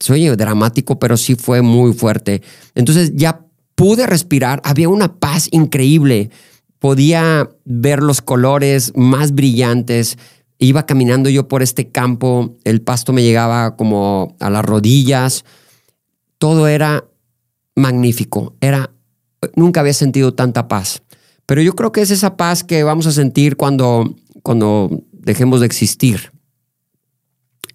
Soy 0.00 0.28
dramático, 0.28 0.98
pero 0.98 1.16
sí 1.16 1.34
fue 1.34 1.62
muy 1.62 1.92
fuerte. 1.92 2.42
Entonces 2.74 3.12
ya 3.14 3.44
pude 3.74 4.06
respirar, 4.06 4.60
había 4.64 4.88
una 4.88 5.14
paz 5.14 5.48
increíble. 5.50 6.30
Podía 6.78 7.48
ver 7.64 8.02
los 8.02 8.22
colores 8.22 8.92
más 8.96 9.32
brillantes, 9.32 10.18
Iba 10.58 10.86
caminando 10.86 11.28
yo 11.30 11.48
por 11.48 11.62
este 11.62 11.90
campo, 11.90 12.56
el 12.64 12.82
pasto 12.82 13.12
me 13.12 13.22
llegaba 13.22 13.76
como 13.76 14.36
a 14.40 14.50
las 14.50 14.64
rodillas, 14.64 15.44
todo 16.38 16.68
era 16.68 17.04
magnífico, 17.76 18.54
era 18.60 18.90
nunca 19.54 19.80
había 19.80 19.92
sentido 19.92 20.34
tanta 20.34 20.66
paz. 20.66 21.02
Pero 21.46 21.62
yo 21.62 21.74
creo 21.74 21.92
que 21.92 22.02
es 22.02 22.10
esa 22.10 22.36
paz 22.36 22.64
que 22.64 22.82
vamos 22.82 23.06
a 23.06 23.12
sentir 23.12 23.56
cuando 23.56 24.16
cuando 24.42 25.04
dejemos 25.12 25.60
de 25.60 25.66
existir. 25.66 26.32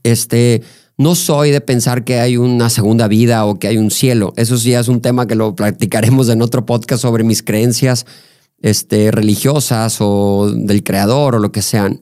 Este, 0.04 0.64
no 0.98 1.16
soy 1.16 1.52
de 1.52 1.62
pensar 1.62 2.04
que 2.04 2.20
hay 2.20 2.38
una 2.38 2.70
segunda 2.70 3.08
vida 3.08 3.46
o 3.46 3.60
que 3.60 3.68
hay 3.68 3.78
un 3.78 3.92
cielo. 3.92 4.34
Eso 4.38 4.58
sí 4.58 4.74
es 4.74 4.88
un 4.88 5.02
tema 5.02 5.28
que 5.28 5.36
lo 5.36 5.56
platicaremos 5.56 6.30
en 6.30 6.42
otro 6.42 6.66
podcast 6.66 7.02
sobre 7.02 7.24
mis 7.24 7.44
creencias 7.44 8.06
este, 8.62 9.12
religiosas 9.12 9.98
o 10.00 10.52
del 10.52 10.84
creador 10.84 11.36
o 11.36 11.40
lo 11.40 11.52
que 11.52 11.62
sean. 11.62 12.02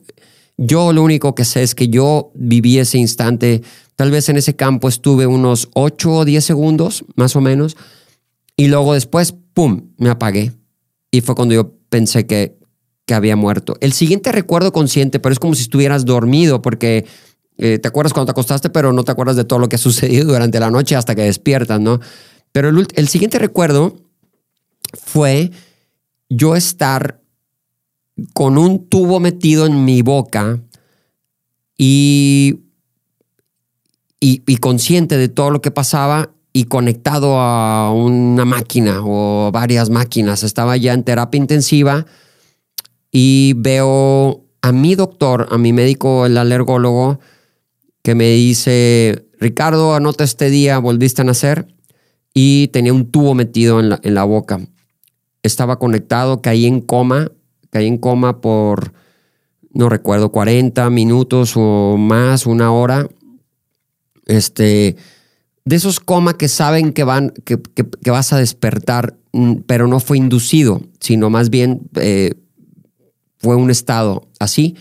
Yo 0.56 0.92
lo 0.92 1.02
único 1.02 1.34
que 1.34 1.44
sé 1.44 1.62
es 1.62 1.74
que 1.74 1.88
yo 1.88 2.30
viví 2.34 2.78
ese 2.78 2.98
instante, 2.98 3.62
tal 3.96 4.10
vez 4.10 4.28
en 4.28 4.36
ese 4.36 4.54
campo 4.54 4.88
estuve 4.88 5.26
unos 5.26 5.68
8 5.74 6.12
o 6.12 6.24
10 6.24 6.44
segundos, 6.44 7.04
más 7.16 7.36
o 7.36 7.40
menos, 7.40 7.76
y 8.56 8.68
luego 8.68 8.94
después, 8.94 9.34
¡pum!, 9.54 9.88
me 9.96 10.10
apagué. 10.10 10.52
Y 11.10 11.20
fue 11.20 11.34
cuando 11.34 11.54
yo 11.54 11.74
pensé 11.88 12.26
que, 12.26 12.58
que 13.06 13.14
había 13.14 13.36
muerto. 13.36 13.76
El 13.80 13.92
siguiente 13.92 14.30
recuerdo 14.30 14.72
consciente, 14.72 15.20
pero 15.20 15.32
es 15.32 15.38
como 15.38 15.54
si 15.54 15.62
estuvieras 15.62 16.04
dormido, 16.04 16.62
porque 16.62 17.06
eh, 17.58 17.78
te 17.78 17.88
acuerdas 17.88 18.12
cuando 18.12 18.26
te 18.26 18.32
acostaste, 18.32 18.70
pero 18.70 18.92
no 18.92 19.04
te 19.04 19.12
acuerdas 19.12 19.36
de 19.36 19.44
todo 19.44 19.58
lo 19.58 19.68
que 19.68 19.76
ha 19.76 19.78
sucedido 19.78 20.26
durante 20.26 20.60
la 20.60 20.70
noche 20.70 20.96
hasta 20.96 21.14
que 21.14 21.22
despiertas, 21.22 21.80
¿no? 21.80 22.00
Pero 22.52 22.68
el, 22.68 22.86
el 22.94 23.08
siguiente 23.08 23.38
recuerdo 23.38 23.96
fue 24.92 25.50
yo 26.28 26.56
estar 26.56 27.21
con 28.32 28.58
un 28.58 28.88
tubo 28.88 29.20
metido 29.20 29.66
en 29.66 29.84
mi 29.84 30.02
boca 30.02 30.60
y, 31.76 32.60
y, 34.20 34.56
consciente 34.58 35.16
de 35.16 35.28
todo 35.28 35.50
lo 35.50 35.60
que 35.60 35.70
pasaba 35.70 36.30
y 36.52 36.64
conectado 36.64 37.40
a 37.40 37.92
una 37.92 38.44
máquina 38.44 39.00
o 39.04 39.50
varias 39.52 39.90
máquinas. 39.90 40.42
Estaba 40.42 40.76
ya 40.76 40.92
en 40.92 41.02
terapia 41.02 41.38
intensiva 41.38 42.06
y 43.10 43.54
veo 43.56 44.44
a 44.60 44.72
mi 44.72 44.94
doctor, 44.94 45.48
a 45.50 45.58
mi 45.58 45.72
médico, 45.72 46.24
el 46.26 46.38
alergólogo, 46.38 47.18
que 48.02 48.14
me 48.14 48.30
dice, 48.30 49.26
Ricardo, 49.38 49.94
anota 49.94 50.24
este 50.24 50.50
día, 50.50 50.78
volviste 50.78 51.22
a 51.22 51.24
nacer 51.24 51.66
y 52.34 52.68
tenía 52.68 52.92
un 52.92 53.10
tubo 53.10 53.34
metido 53.34 53.80
en 53.80 53.90
la, 53.90 54.00
en 54.02 54.14
la 54.14 54.24
boca. 54.24 54.60
Estaba 55.42 55.78
conectado, 55.78 56.42
caí 56.42 56.66
en 56.66 56.80
coma, 56.80 57.32
caí 57.72 57.86
en 57.86 57.96
coma 57.96 58.40
por, 58.40 58.92
no 59.72 59.88
recuerdo, 59.88 60.30
40 60.30 60.88
minutos 60.90 61.54
o 61.56 61.96
más, 61.96 62.46
una 62.46 62.70
hora. 62.70 63.08
Este, 64.26 64.96
de 65.64 65.76
esos 65.76 65.98
coma 65.98 66.36
que 66.36 66.48
saben 66.48 66.92
que, 66.92 67.02
van, 67.02 67.30
que, 67.30 67.58
que, 67.60 68.10
vas 68.10 68.32
a 68.32 68.38
despertar, 68.38 69.16
mm, 69.32 69.54
pero 69.66 69.88
no 69.88 70.00
fue 70.00 70.18
inducido, 70.18 70.82
sino 71.00 71.30
más 71.30 71.48
bien 71.48 71.88
eh, 71.96 72.34
fue 73.38 73.56
un 73.56 73.70
estado 73.70 74.28
así. 74.38 74.76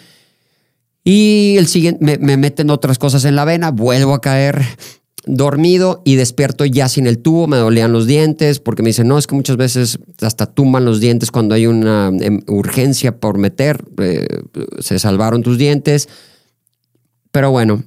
Y 1.03 1.55
el 1.57 1.67
siguiente, 1.67 2.03
me, 2.03 2.17
me, 2.17 2.35
meten 2.35 2.69
otras 2.69 2.99
cosas 2.99 3.23
en 3.23 3.35
la 3.35 3.45
vena, 3.45 3.71
vuelvo 3.71 4.13
a 4.13 4.21
caer 4.21 4.61
dormido 5.25 6.01
y 6.03 6.15
despierto 6.15 6.65
ya 6.65 6.89
sin 6.89 7.07
el 7.07 7.19
tubo, 7.19 7.47
me 7.47 7.57
dolían 7.57 7.91
los 7.91 8.07
dientes, 8.07 8.59
porque 8.59 8.83
me 8.83 8.89
dicen, 8.89 9.07
no, 9.07 9.17
es 9.17 9.27
que 9.27 9.35
muchas 9.35 9.57
veces 9.57 9.99
hasta 10.21 10.47
tumban 10.47 10.85
los 10.85 10.99
dientes 10.99 11.31
cuando 11.31 11.55
hay 11.55 11.67
una 11.67 12.07
em, 12.07 12.41
urgencia 12.47 13.19
por 13.19 13.37
meter, 13.37 13.83
eh, 13.99 14.27
se 14.79 14.99
salvaron 14.99 15.43
tus 15.43 15.57
dientes. 15.57 16.09
Pero 17.31 17.51
bueno, 17.51 17.83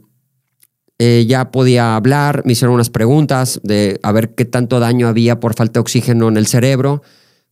eh, 0.99 1.25
ya 1.29 1.51
podía 1.51 1.97
hablar, 1.97 2.43
me 2.45 2.53
hicieron 2.53 2.75
unas 2.75 2.91
preguntas 2.91 3.61
de 3.65 3.99
a 4.03 4.13
ver 4.13 4.35
qué 4.35 4.45
tanto 4.45 4.79
daño 4.79 5.09
había 5.09 5.41
por 5.41 5.55
falta 5.55 5.75
de 5.75 5.81
oxígeno 5.81 6.29
en 6.29 6.37
el 6.37 6.47
cerebro. 6.47 7.03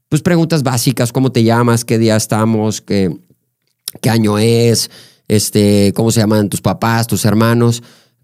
Pues 0.09 0.23
preguntas 0.23 0.62
básicas, 0.62 1.12
¿cómo 1.12 1.33
te 1.33 1.43
llamas? 1.43 1.85
¿Qué 1.85 1.99
día 1.99 2.17
estamos? 2.17 2.81
¿Qué, 2.81 3.17
qué 4.01 4.11
año 4.11 4.39
es? 4.39 4.91
Este, 5.27 5.93
¿Cómo 5.95 6.11
se 6.12 6.21
llaman 6.21 6.51
tus 6.51 6.61
papás, 6.61 7.07
tus 7.07 7.25
hermanos? 7.25 7.83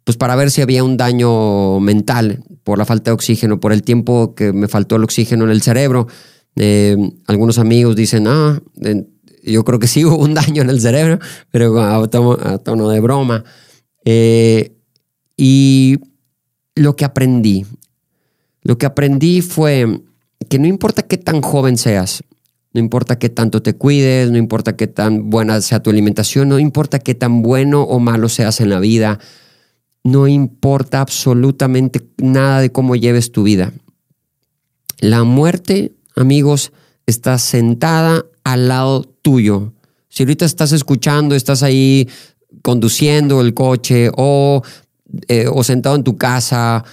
Pues 0.09 0.17
para 0.17 0.37
ver 0.37 0.51
si 0.51 0.63
había 0.63 0.85
un 0.85 0.97
daño 0.97 1.81
mental 1.81 2.43
por 2.65 2.79
la 2.79 2.87
falta 2.87 3.11
de 3.11 3.15
oxígeno, 3.15 3.61
por 3.61 3.75
el 3.75 3.83
tiempo 3.83 4.35
que 4.35 4.55
me 4.55 4.67
faltó 4.67 4.97
el 4.97 5.05
oxígeno 5.05 5.45
en 5.45 5.51
el 5.51 5.61
cerebro. 5.61 6.07
Eh, 6.57 6.97
algunos 7.27 7.59
amigos 7.59 7.95
dicen, 7.95 8.27
ah, 8.27 8.59
yo 9.43 9.65
creo 9.67 9.79
que 9.79 9.87
sí 9.87 10.03
hubo 10.07 10.17
un 10.17 10.33
daño 10.33 10.63
en 10.63 10.71
el 10.71 10.81
cerebro, 10.81 11.19
pero 11.51 11.79
a 11.79 12.09
tono, 12.09 12.39
a 12.89 12.93
de 12.95 13.01
broma. 13.01 13.45
Eh, 14.07 14.79
y 15.37 15.99
lo 16.75 16.97
que 16.97 17.05
aprendí, 17.05 17.67
lo 18.63 18.79
que 18.79 18.87
aprendí 18.87 19.43
fue 19.43 20.01
que 20.49 20.59
no 20.59 20.69
importa 20.69 21.03
qué 21.03 21.19
tan 21.19 21.43
joven 21.43 21.77
seas, 21.77 22.25
no 22.73 22.81
importa 22.81 23.19
qué 23.19 23.29
tanto 23.29 23.61
te 23.61 23.75
cuides, 23.75 24.31
no 24.31 24.39
importa 24.39 24.75
qué 24.75 24.87
tan 24.87 25.29
buena 25.29 25.61
sea 25.61 25.83
tu 25.83 25.91
alimentación, 25.91 26.49
no 26.49 26.59
importa 26.59 26.99
qué 26.99 27.15
tan 27.15 27.43
bueno 27.43 27.83
o 27.83 27.99
malo 27.99 28.31
seas 28.31 28.63
en 28.63 28.71
la 28.71 28.81
vida, 28.81 29.19
no 30.11 30.29
importa 30.29 31.01
absolutamente 31.01 32.07
nada 32.19 32.61
de 32.61 32.71
cómo 32.71 32.97
lleves 32.97 33.33
tu 33.33 33.43
vida. 33.43 33.73
La 34.99 35.25
muerte, 35.25 35.93
amigos, 36.17 36.73
está 37.07 37.39
sentada 37.39 38.25
al 38.45 38.69
lado 38.69 39.03
tuyo. 39.23 39.73
Si 40.09 40.23
ahorita 40.23 40.45
estás 40.45 40.73
escuchando, 40.73 41.35
estás 41.35 41.63
ahí 41.63 42.09
conduciendo 42.63 43.41
el 43.41 43.55
coche 43.55 44.11
o 44.17 44.63
eh, 45.29 45.47
o 45.51 45.65
sentado 45.65 45.97
en 45.97 46.05
tu 46.05 46.19
casa 46.19 46.85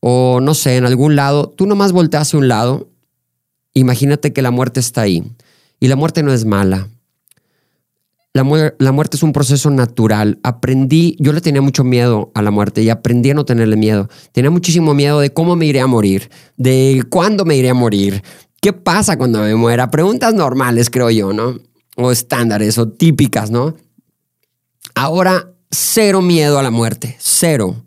o 0.00 0.40
no 0.42 0.52
sé, 0.54 0.76
en 0.76 0.84
algún 0.84 1.16
lado, 1.16 1.48
tú 1.48 1.66
nomás 1.66 1.92
volteas 1.92 2.28
hacia 2.28 2.38
un 2.38 2.48
lado, 2.48 2.88
imagínate 3.72 4.32
que 4.32 4.42
la 4.42 4.50
muerte 4.50 4.80
está 4.80 5.02
ahí. 5.02 5.22
Y 5.78 5.88
la 5.88 5.96
muerte 5.96 6.22
no 6.22 6.32
es 6.32 6.44
mala. 6.44 6.88
La, 8.34 8.72
la, 8.78 8.92
muerte 8.92 9.18
es 9.18 9.22
un 9.22 9.34
proceso 9.34 9.68
natural. 9.70 10.38
Aprendí, 10.42 11.16
yo 11.18 11.34
le 11.34 11.42
tenía 11.42 11.60
mucho 11.60 11.84
miedo 11.84 12.32
a 12.34 12.40
la 12.40 12.50
muerte 12.50 12.82
y 12.82 12.88
aprendí 12.88 13.28
a 13.30 13.34
no 13.34 13.44
tenerle 13.44 13.76
miedo. 13.76 14.08
Tenía 14.32 14.50
muchísimo 14.50 14.94
miedo 14.94 15.20
de 15.20 15.34
cómo 15.34 15.54
me 15.54 15.66
iré 15.66 15.80
a 15.80 15.86
morir, 15.86 16.30
de 16.56 17.04
cuándo 17.10 17.44
me 17.44 17.56
iré 17.56 17.68
a 17.68 17.74
morir, 17.74 18.22
qué 18.62 18.72
pasa 18.72 19.18
cuando 19.18 19.42
me 19.42 19.54
muera. 19.54 19.90
Preguntas 19.90 20.32
normales, 20.32 20.88
creo 20.88 21.10
yo, 21.10 21.34
¿no? 21.34 21.58
O 21.96 22.10
estándares 22.10 22.78
o 22.78 22.88
típicas, 22.88 23.50
¿no? 23.50 23.76
Ahora 24.94 25.52
cero 25.70 26.22
miedo 26.22 26.58
a 26.58 26.62
la 26.62 26.70
muerte, 26.70 27.16
cero. 27.20 27.84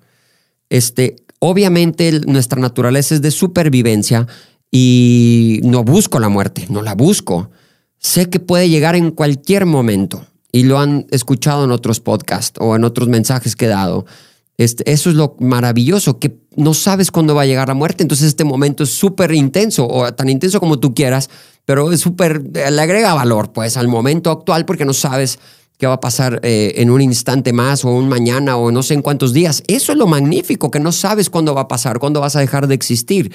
Este, 0.69 1.15
obviamente 1.39 2.21
nuestra 2.27 2.61
naturaleza 2.61 3.15
es 3.15 3.23
de 3.23 3.31
supervivencia 3.31 4.27
y 4.69 5.59
no 5.63 5.83
busco 5.83 6.19
la 6.19 6.29
muerte, 6.29 6.67
no 6.69 6.83
la 6.83 6.93
busco. 6.93 7.49
Sé 7.97 8.29
que 8.29 8.39
puede 8.39 8.69
llegar 8.69 8.95
en 8.95 9.09
cualquier 9.09 9.65
momento 9.65 10.27
y 10.55 10.63
lo 10.63 10.79
han 10.79 11.05
escuchado 11.11 11.65
en 11.65 11.71
otros 11.71 11.99
podcasts 11.99 12.57
o 12.61 12.77
en 12.77 12.85
otros 12.85 13.09
mensajes 13.09 13.57
que 13.57 13.65
he 13.65 13.67
dado. 13.67 14.05
Este, 14.57 14.89
eso 14.89 15.09
es 15.09 15.17
lo 15.17 15.35
maravilloso, 15.41 16.17
que 16.17 16.37
no 16.55 16.73
sabes 16.73 17.11
cuándo 17.11 17.35
va 17.35 17.41
a 17.41 17.45
llegar 17.45 17.67
la 17.67 17.73
muerte, 17.73 18.03
entonces 18.03 18.27
este 18.27 18.45
momento 18.45 18.83
es 18.85 18.89
súper 18.91 19.33
intenso 19.33 19.85
o 19.85 20.13
tan 20.13 20.29
intenso 20.29 20.61
como 20.61 20.79
tú 20.79 20.95
quieras, 20.95 21.29
pero 21.65 21.91
es 21.91 21.99
súper, 21.99 22.41
le 22.41 22.81
agrega 22.81 23.13
valor 23.13 23.51
pues 23.51 23.75
al 23.75 23.89
momento 23.89 24.31
actual 24.31 24.63
porque 24.63 24.85
no 24.85 24.93
sabes 24.93 25.39
qué 25.77 25.87
va 25.87 25.95
a 25.95 25.99
pasar 25.99 26.39
eh, 26.41 26.75
en 26.77 26.89
un 26.89 27.01
instante 27.01 27.51
más 27.51 27.83
o 27.83 27.89
un 27.89 28.07
mañana 28.07 28.55
o 28.55 28.71
no 28.71 28.81
sé 28.81 28.93
en 28.93 29.01
cuántos 29.01 29.33
días. 29.33 29.61
Eso 29.67 29.91
es 29.91 29.97
lo 29.97 30.07
magnífico, 30.07 30.71
que 30.71 30.79
no 30.79 30.93
sabes 30.93 31.29
cuándo 31.29 31.53
va 31.53 31.63
a 31.63 31.67
pasar, 31.67 31.99
cuándo 31.99 32.21
vas 32.21 32.37
a 32.37 32.39
dejar 32.39 32.67
de 32.67 32.75
existir. 32.75 33.33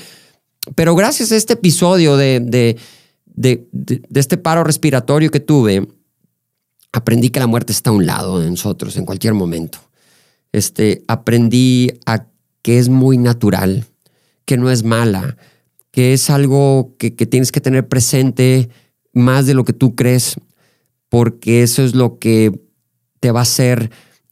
Pero 0.75 0.95
gracias 0.95 1.33
a 1.33 1.37
este 1.37 1.53
episodio 1.53 2.17
de, 2.17 2.41
de, 2.41 2.79
de, 3.27 3.69
de 3.73 4.21
este 4.21 4.39
paro 4.39 4.65
respiratorio 4.65 5.31
que 5.31 5.41
tuve, 5.41 5.87
aprendí 6.93 7.31
que 7.31 7.41
la 7.41 7.47
muerte 7.47 7.73
está 7.73 7.91
a 7.91 7.95
un 7.95 8.07
lado 8.07 8.41
de 8.41 8.51
nosotros 8.51 8.97
en 8.97 9.05
cualquier 9.05 9.35
momento. 9.35 9.79
Este, 10.53 11.03
aprendí 11.09 11.91
a 12.07 12.27
que 12.63 12.79
es 12.79 12.89
muy 12.89 13.19
natural, 13.19 13.85
que 14.45 14.57
no 14.57 14.71
es 14.71 14.83
mala, 14.83 15.37
que 15.91 16.13
es 16.13 16.31
algo 16.31 16.95
que, 16.99 17.15
que 17.15 17.27
tienes 17.27 17.53
que 17.53 17.61
tener 17.61 17.89
presente 17.89 18.69
más 19.13 19.47
de 19.47 19.55
lo 19.55 19.65
que 19.65 19.73
tú 19.73 19.95
crees 19.95 20.37
porque 21.09 21.63
eso 21.63 21.83
es 21.83 21.95
lo 21.95 22.19
que 22.19 22.53
te 23.19 23.31
va 23.33 23.41
a 23.41 23.43
hacer 23.43 23.91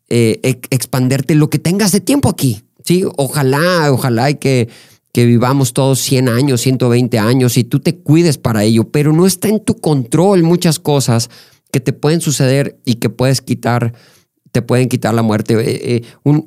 eh, 0.09 0.40
expanderte 0.71 1.35
lo 1.35 1.51
que 1.51 1.59
tengas 1.59 1.92
de 1.92 2.01
tiempo 2.01 2.31
aquí. 2.31 2.62
¿sí? 2.85 3.05
Ojalá, 3.16 3.92
ojalá 3.92 4.31
y 4.31 4.37
que, 4.37 4.68
que 5.12 5.27
vivamos 5.27 5.75
todos 5.75 5.99
100 6.01 6.29
años, 6.29 6.62
120 6.62 7.18
años 7.18 7.59
y 7.59 7.64
tú 7.64 7.81
te 7.81 7.97
cuides 7.97 8.38
para 8.38 8.64
ello, 8.64 8.85
pero 8.90 9.12
no 9.12 9.27
está 9.27 9.49
en 9.49 9.62
tu 9.62 9.77
control 9.77 10.44
muchas 10.44 10.79
cosas 10.79 11.29
que 11.78 11.84
te 11.84 11.92
pueden 11.92 12.20
suceder 12.20 12.78
y 12.84 12.96
que 12.96 13.08
puedes 13.08 13.40
quitar, 13.40 13.92
te 14.52 14.62
pueden 14.62 14.88
quitar 14.88 15.14
la 15.14 15.22
muerte. 15.22 15.54
Eh, 15.54 15.96
eh, 15.96 16.02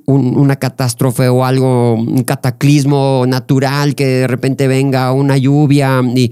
una 0.05 0.57
catástrofe 0.57 1.29
o 1.29 1.45
algo, 1.45 1.93
un 1.93 2.23
cataclismo 2.23 3.25
natural 3.27 3.95
que 3.95 4.05
de 4.05 4.27
repente 4.27 4.67
venga 4.67 5.11
una 5.13 5.37
lluvia 5.37 6.01
y, 6.15 6.31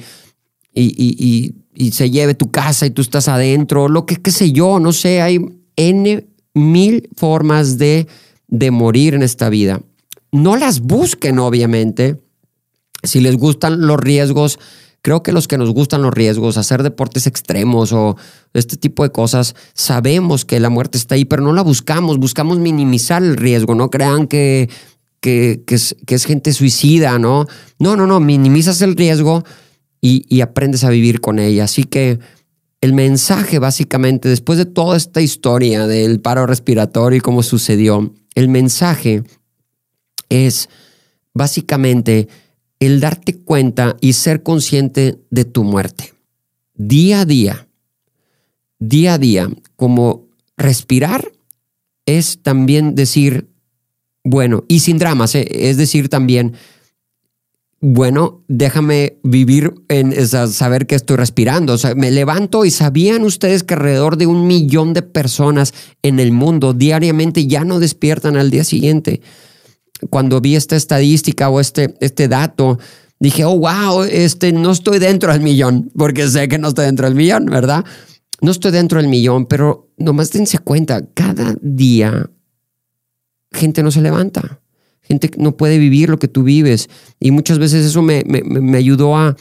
y 0.73 1.53
y 1.79 1.91
se 1.91 2.11
lleve 2.11 2.33
tu 2.35 2.51
casa 2.51 2.85
y 2.85 2.89
tú 2.89 3.01
estás 3.01 3.29
adentro, 3.29 3.87
lo 3.87 4.05
que 4.05 4.17
qué 4.17 4.31
sé 4.31 4.51
yo, 4.51 4.81
no 4.81 4.91
sé, 4.91 5.21
hay 5.21 5.39
N 5.77 6.27
mil 6.53 7.09
formas 7.15 7.77
de, 7.77 8.05
de 8.49 8.69
morir 8.69 9.13
en 9.13 9.23
esta 9.23 9.47
vida. 9.47 9.79
No 10.33 10.57
las 10.57 10.81
busquen, 10.81 11.39
obviamente. 11.39 12.19
Si 13.01 13.21
les 13.21 13.37
gustan 13.37 13.87
los 13.87 13.97
riesgos, 13.97 14.59
creo 15.01 15.23
que 15.23 15.31
los 15.31 15.47
que 15.47 15.57
nos 15.57 15.71
gustan 15.71 16.01
los 16.01 16.13
riesgos, 16.13 16.57
hacer 16.57 16.83
deportes 16.83 17.27
extremos 17.27 17.93
o 17.93 18.17
este 18.53 18.77
tipo 18.77 19.03
de 19.03 19.11
cosas, 19.11 19.55
sabemos 19.73 20.45
que 20.45 20.59
la 20.59 20.69
muerte 20.69 20.97
está 20.97 21.15
ahí, 21.15 21.25
pero 21.25 21.41
no 21.41 21.53
la 21.53 21.61
buscamos, 21.61 22.17
buscamos 22.17 22.59
minimizar 22.59 23.23
el 23.23 23.37
riesgo, 23.37 23.75
no 23.75 23.89
crean 23.89 24.27
que, 24.27 24.69
que, 25.21 25.63
es 25.67 26.25
gente 26.25 26.53
suicida, 26.53 27.19
¿no? 27.19 27.45
No, 27.77 27.95
no, 27.95 28.07
no, 28.07 28.19
minimizas 28.19 28.81
el 28.81 28.95
riesgo 28.95 29.43
y, 30.01 30.41
aprendes 30.41 30.83
a 30.83 30.89
vivir 30.89 31.21
con 31.21 31.39
ella. 31.39 31.65
Así 31.65 31.83
que 31.83 32.19
el 32.81 32.93
mensaje 32.93 33.59
básicamente, 33.59 34.29
después 34.29 34.57
de 34.57 34.65
toda 34.65 34.95
esta 34.95 35.21
historia 35.21 35.87
del 35.87 36.21
paro 36.21 36.45
respiratorio 36.45 37.17
y 37.17 37.21
cómo 37.21 37.43
sucedió, 37.43 38.13
el 38.35 38.47
mensaje 38.47 39.23
es 40.29 40.69
básicamente 41.33 42.27
el 42.79 42.99
darte 42.99 43.37
cuenta 43.37 43.97
y 44.01 44.13
ser 44.13 44.43
consciente 44.43 45.19
de 45.29 45.45
tu 45.45 45.63
muerte. 45.63 46.13
Día 46.75 47.21
a 47.21 47.25
día, 47.25 47.67
día 48.79 49.15
a 49.15 49.17
día, 49.17 49.49
como 49.75 50.27
respirar 50.57 51.31
es 52.05 52.41
también 52.41 52.95
decir, 52.95 53.49
bueno, 54.23 54.63
y 54.67 54.79
sin 54.79 54.97
dramas, 54.97 55.35
¿eh? 55.35 55.47
es 55.49 55.77
decir 55.77 56.09
también, 56.09 56.53
bueno, 57.81 58.43
déjame 58.47 59.19
vivir 59.23 59.73
en 59.87 60.27
saber 60.27 60.85
que 60.85 60.95
estoy 60.95 61.15
respirando. 61.15 61.73
O 61.73 61.77
sea, 61.77 61.95
me 61.95 62.11
levanto 62.11 62.65
y 62.65 62.71
sabían 62.71 63.23
ustedes 63.23 63.63
que 63.63 63.73
alrededor 63.75 64.17
de 64.17 64.27
un 64.27 64.47
millón 64.47 64.93
de 64.93 65.01
personas 65.01 65.73
en 66.01 66.19
el 66.19 66.31
mundo 66.33 66.73
diariamente 66.73 67.47
ya 67.47 67.63
no 67.63 67.79
despiertan 67.79 68.35
al 68.35 68.51
día 68.51 68.65
siguiente. 68.65 69.21
Cuando 70.09 70.41
vi 70.41 70.55
esta 70.55 70.75
estadística 70.75 71.49
o 71.49 71.59
este, 71.59 71.95
este 71.99 72.27
dato, 72.27 72.79
dije, 73.19 73.43
oh, 73.45 73.57
wow, 73.57 74.03
este, 74.03 74.51
no 74.51 74.71
estoy 74.71 74.99
dentro 74.99 75.31
del 75.31 75.41
millón, 75.41 75.91
porque 75.97 76.27
sé 76.27 76.47
que 76.47 76.57
no 76.57 76.69
estoy 76.69 76.85
dentro 76.85 77.05
del 77.05 77.15
millón, 77.15 77.45
¿verdad? 77.45 77.83
No 78.41 78.51
estoy 78.51 78.71
dentro 78.71 78.99
del 79.01 79.09
millón, 79.09 79.45
pero 79.45 79.89
nomás 79.97 80.31
dense 80.31 80.59
cuenta, 80.59 81.05
cada 81.13 81.55
día 81.61 82.29
gente 83.51 83.83
no 83.83 83.91
se 83.91 84.01
levanta 84.01 84.61
gente 85.09 85.31
no 85.37 85.57
puede 85.57 85.79
vivir 85.79 86.09
lo 86.09 86.19
que 86.19 86.27
tú 86.27 86.43
vives. 86.43 86.89
Y 87.19 87.31
muchas 87.31 87.57
veces 87.57 87.85
eso 87.85 88.01
me, 88.01 88.23
me, 88.25 88.77
ayudó 88.77 89.17
a, 89.17 89.35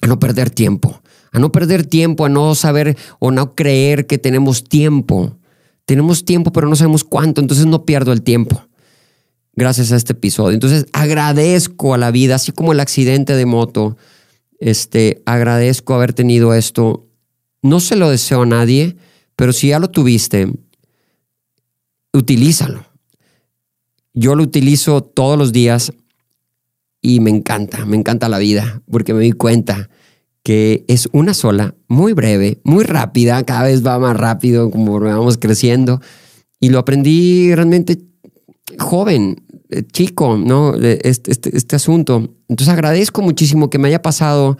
a 0.00 0.06
no 0.06 0.18
perder 0.18 0.50
tiempo, 0.50 1.00
a 1.32 1.38
no 1.38 1.52
perder 1.52 1.86
tiempo, 1.86 2.24
a 2.24 2.28
no 2.28 2.54
saber 2.54 2.96
o 3.20 3.30
no 3.30 3.54
creer 3.54 4.06
que 4.06 4.18
tenemos 4.18 4.64
tiempo. 4.64 5.38
Tenemos 5.86 6.24
tiempo, 6.24 6.52
pero 6.52 6.68
no 6.68 6.76
sabemos 6.76 7.04
cuánto, 7.04 7.40
entonces 7.40 7.66
no 7.66 7.84
pierdo 7.84 8.12
el 8.12 8.22
tiempo 8.22 8.66
gracias 9.54 9.92
a 9.92 9.96
este 9.96 10.12
episodio. 10.12 10.54
Entonces 10.54 10.86
agradezco 10.92 11.94
a 11.94 11.98
la 11.98 12.10
vida, 12.10 12.36
así 12.36 12.52
como 12.52 12.72
el 12.72 12.80
accidente 12.80 13.34
de 13.34 13.46
moto, 13.46 13.96
este, 14.58 15.22
agradezco 15.26 15.94
haber 15.94 16.12
tenido 16.12 16.54
esto. 16.54 17.06
No 17.62 17.80
se 17.80 17.96
lo 17.96 18.10
deseo 18.10 18.42
a 18.42 18.46
nadie, 18.46 18.96
pero 19.36 19.52
si 19.52 19.68
ya 19.68 19.78
lo 19.78 19.88
tuviste, 19.88 20.52
utilízalo. 22.12 22.86
Yo 24.12 24.34
lo 24.34 24.42
utilizo 24.42 25.02
todos 25.02 25.38
los 25.38 25.52
días 25.52 25.92
y 27.00 27.20
me 27.20 27.30
encanta, 27.30 27.86
me 27.86 27.96
encanta 27.96 28.28
la 28.28 28.38
vida, 28.38 28.82
porque 28.90 29.14
me 29.14 29.22
di 29.22 29.32
cuenta 29.32 29.88
que 30.42 30.84
es 30.88 31.08
una 31.12 31.34
sola, 31.34 31.74
muy 31.86 32.12
breve, 32.12 32.60
muy 32.64 32.84
rápida, 32.84 33.42
cada 33.44 33.64
vez 33.64 33.86
va 33.86 33.98
más 33.98 34.16
rápido 34.16 34.70
como 34.70 34.98
vamos 34.98 35.38
creciendo. 35.38 36.00
Y 36.58 36.70
lo 36.70 36.78
aprendí 36.78 37.54
realmente 37.54 37.98
joven, 38.78 39.42
eh, 39.70 39.82
chico, 39.84 40.36
¿no? 40.36 40.74
Este, 40.74 41.30
este, 41.30 41.56
este, 41.56 41.76
asunto. 41.76 42.34
Entonces 42.48 42.72
agradezco 42.72 43.22
muchísimo 43.22 43.70
que 43.70 43.78
me 43.78 43.88
haya 43.88 44.02
pasado 44.02 44.58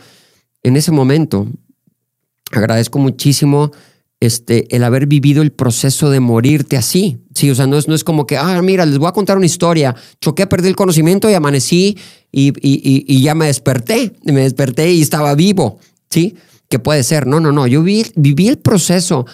en 0.62 0.76
ese 0.76 0.92
momento. 0.92 1.46
Agradezco 2.52 2.98
muchísimo 2.98 3.70
este, 4.20 4.74
el 4.74 4.84
haber 4.84 5.06
vivido 5.06 5.42
el 5.42 5.50
proceso 5.50 6.10
de 6.10 6.20
morirte 6.20 6.76
así. 6.76 7.18
Sí, 7.34 7.50
o 7.50 7.54
sea, 7.54 7.66
no 7.66 7.78
es, 7.78 7.88
no 7.88 7.94
es 7.94 8.04
como 8.04 8.26
que, 8.26 8.36
ah, 8.36 8.60
mira, 8.62 8.84
les 8.84 8.98
voy 8.98 9.08
a 9.08 9.12
contar 9.12 9.36
una 9.36 9.46
historia. 9.46 9.96
Choqué, 10.20 10.46
perdí 10.46 10.68
el 10.68 10.76
conocimiento 10.76 11.30
y 11.30 11.34
amanecí 11.34 11.96
y, 12.30 12.52
y, 12.60 13.22
ya 13.22 13.34
me 13.34 13.46
desperté. 13.46 14.12
Me 14.24 14.42
desperté 14.42 14.92
y 14.92 15.02
estaba 15.02 15.34
vivo. 15.34 15.78
Sí, 16.10 16.36
que 16.68 16.78
puede 16.78 17.02
ser. 17.02 17.26
No, 17.26 17.40
no, 17.40 17.50
no. 17.50 17.66
Yo 17.66 17.82
vi, 17.82 18.04
viví 18.14 18.48
el 18.48 18.58
proceso 18.58 19.26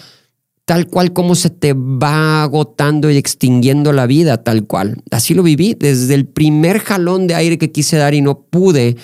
tal 0.67 0.87
cual 0.87 1.13
como 1.13 1.35
se 1.35 1.49
te 1.49 1.71
va 1.71 2.43
agotando 2.43 3.09
y 3.09 3.15
extinguiendo 3.15 3.93
la 3.93 4.05
vida, 4.05 4.43
tal 4.43 4.67
cual. 4.67 5.01
Así 5.11 5.33
lo 5.33 5.41
viví 5.41 5.77
desde 5.79 6.13
el 6.13 6.25
primer 6.25 6.79
jalón 6.79 7.25
de 7.25 7.35
aire 7.35 7.57
que 7.57 7.71
quise 7.71 7.95
dar 7.95 8.13
y 8.13 8.19
no 8.19 8.41
pude 8.41 8.97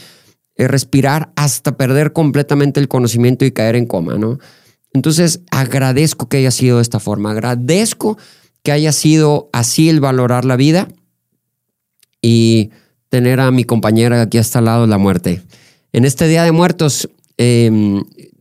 eh, 0.58 0.67
respirar 0.67 1.32
hasta 1.38 1.78
perder 1.78 2.12
completamente 2.12 2.82
el 2.82 2.89
conocimiento 2.89 3.45
y 3.45 3.54
caer 3.54 3.78
en 3.78 3.86
coma, 3.86 4.17
¿no? 4.17 4.39
Entonces 4.91 5.39
agradezco 5.52 6.28
que 6.28 6.36
haya 6.36 6.52
sido 6.52 6.78
de 6.78 6.82
esta 6.82 6.99
forma, 6.99 7.32
agradezco 7.32 8.17
que 8.62 8.73
haya 8.73 8.91
sido 8.91 9.49
así 9.54 9.88
el 9.88 10.02
valorar 10.02 10.43
la 10.43 10.58
vida 10.58 10.89
y 12.21 12.71
tener 13.08 13.39
a 13.39 13.52
mi 13.52 13.63
compañera 13.63 14.21
aquí 14.21 14.38
hasta 14.38 14.60
al 14.60 14.65
lado 14.65 14.86
la 14.86 14.97
muerte. 14.97 15.41
En 15.93 16.04
este 16.04 16.28
Día 16.28 16.43
de 16.43 16.52
Muertos, 16.52 17.08
eh, 17.38 17.71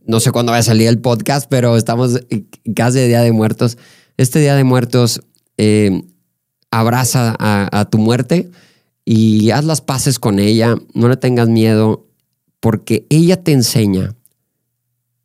no 0.05 0.19
sé 0.19 0.31
cuándo 0.31 0.51
va 0.51 0.57
a 0.57 0.63
salir 0.63 0.87
el 0.87 0.99
podcast, 0.99 1.47
pero 1.49 1.77
estamos 1.77 2.19
casi 2.75 2.99
de 2.99 3.07
Día 3.07 3.21
de 3.21 3.31
Muertos. 3.31 3.77
Este 4.17 4.39
Día 4.39 4.55
de 4.55 4.63
Muertos, 4.63 5.21
eh, 5.57 6.03
abraza 6.71 7.35
a, 7.39 7.85
tu 7.89 7.99
muerte 7.99 8.49
y 9.05 9.51
haz 9.51 9.63
las 9.63 9.81
paces 9.81 10.17
con 10.17 10.39
ella, 10.39 10.75
no 10.93 11.07
le 11.07 11.17
tengas 11.17 11.47
miedo, 11.47 12.07
porque 12.59 13.05
ella 13.09 13.43
te 13.43 13.51
enseña, 13.51 14.15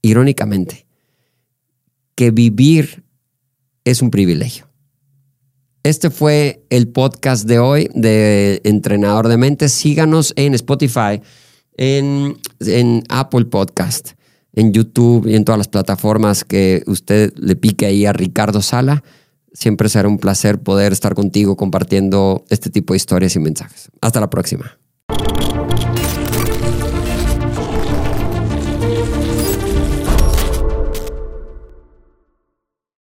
irónicamente, 0.03 0.87
que 2.15 2.31
vivir 2.31 3.05
es 3.85 4.03
un 4.03 4.11
privilegio. 4.11 4.69
Este 5.85 6.11
fue 6.11 6.67
el 6.69 6.89
podcast 6.89 7.47
de 7.47 7.61
hoy 7.61 7.89
de 7.95 8.61
Entrenador 8.65 9.29
de 9.29 9.39
Mente. 9.39 9.71
Síganos 9.71 10.35
en 10.37 10.53
Spotify, 10.55 11.23
en, 11.77 12.37
en 12.61 13.05
Apple 13.09 13.47
Podcast 13.47 14.18
en 14.59 14.73
YouTube 14.73 15.29
y 15.29 15.37
en 15.37 15.45
todas 15.45 15.57
las 15.57 15.69
plataformas 15.69 16.43
que 16.43 16.83
usted 16.89 17.33
le 17.37 17.55
pique 17.55 17.87
ahí 17.87 18.07
a 18.07 18.13
Ricardo 18.13 18.61
Sala. 18.61 19.05
Siempre 19.53 19.89
será 19.89 20.09
un 20.09 20.19
placer 20.19 20.59
poder 20.59 20.93
estar 20.93 21.15
contigo 21.15 21.57
compartiendo 21.57 22.45
este 22.51 22.69
tipo 22.69 22.93
de 22.93 22.97
historias 22.97 23.37
y 23.37 23.39
mensajes. 23.39 23.89
Hasta 24.01 24.19
la 24.19 24.31
próxima. 24.31 24.77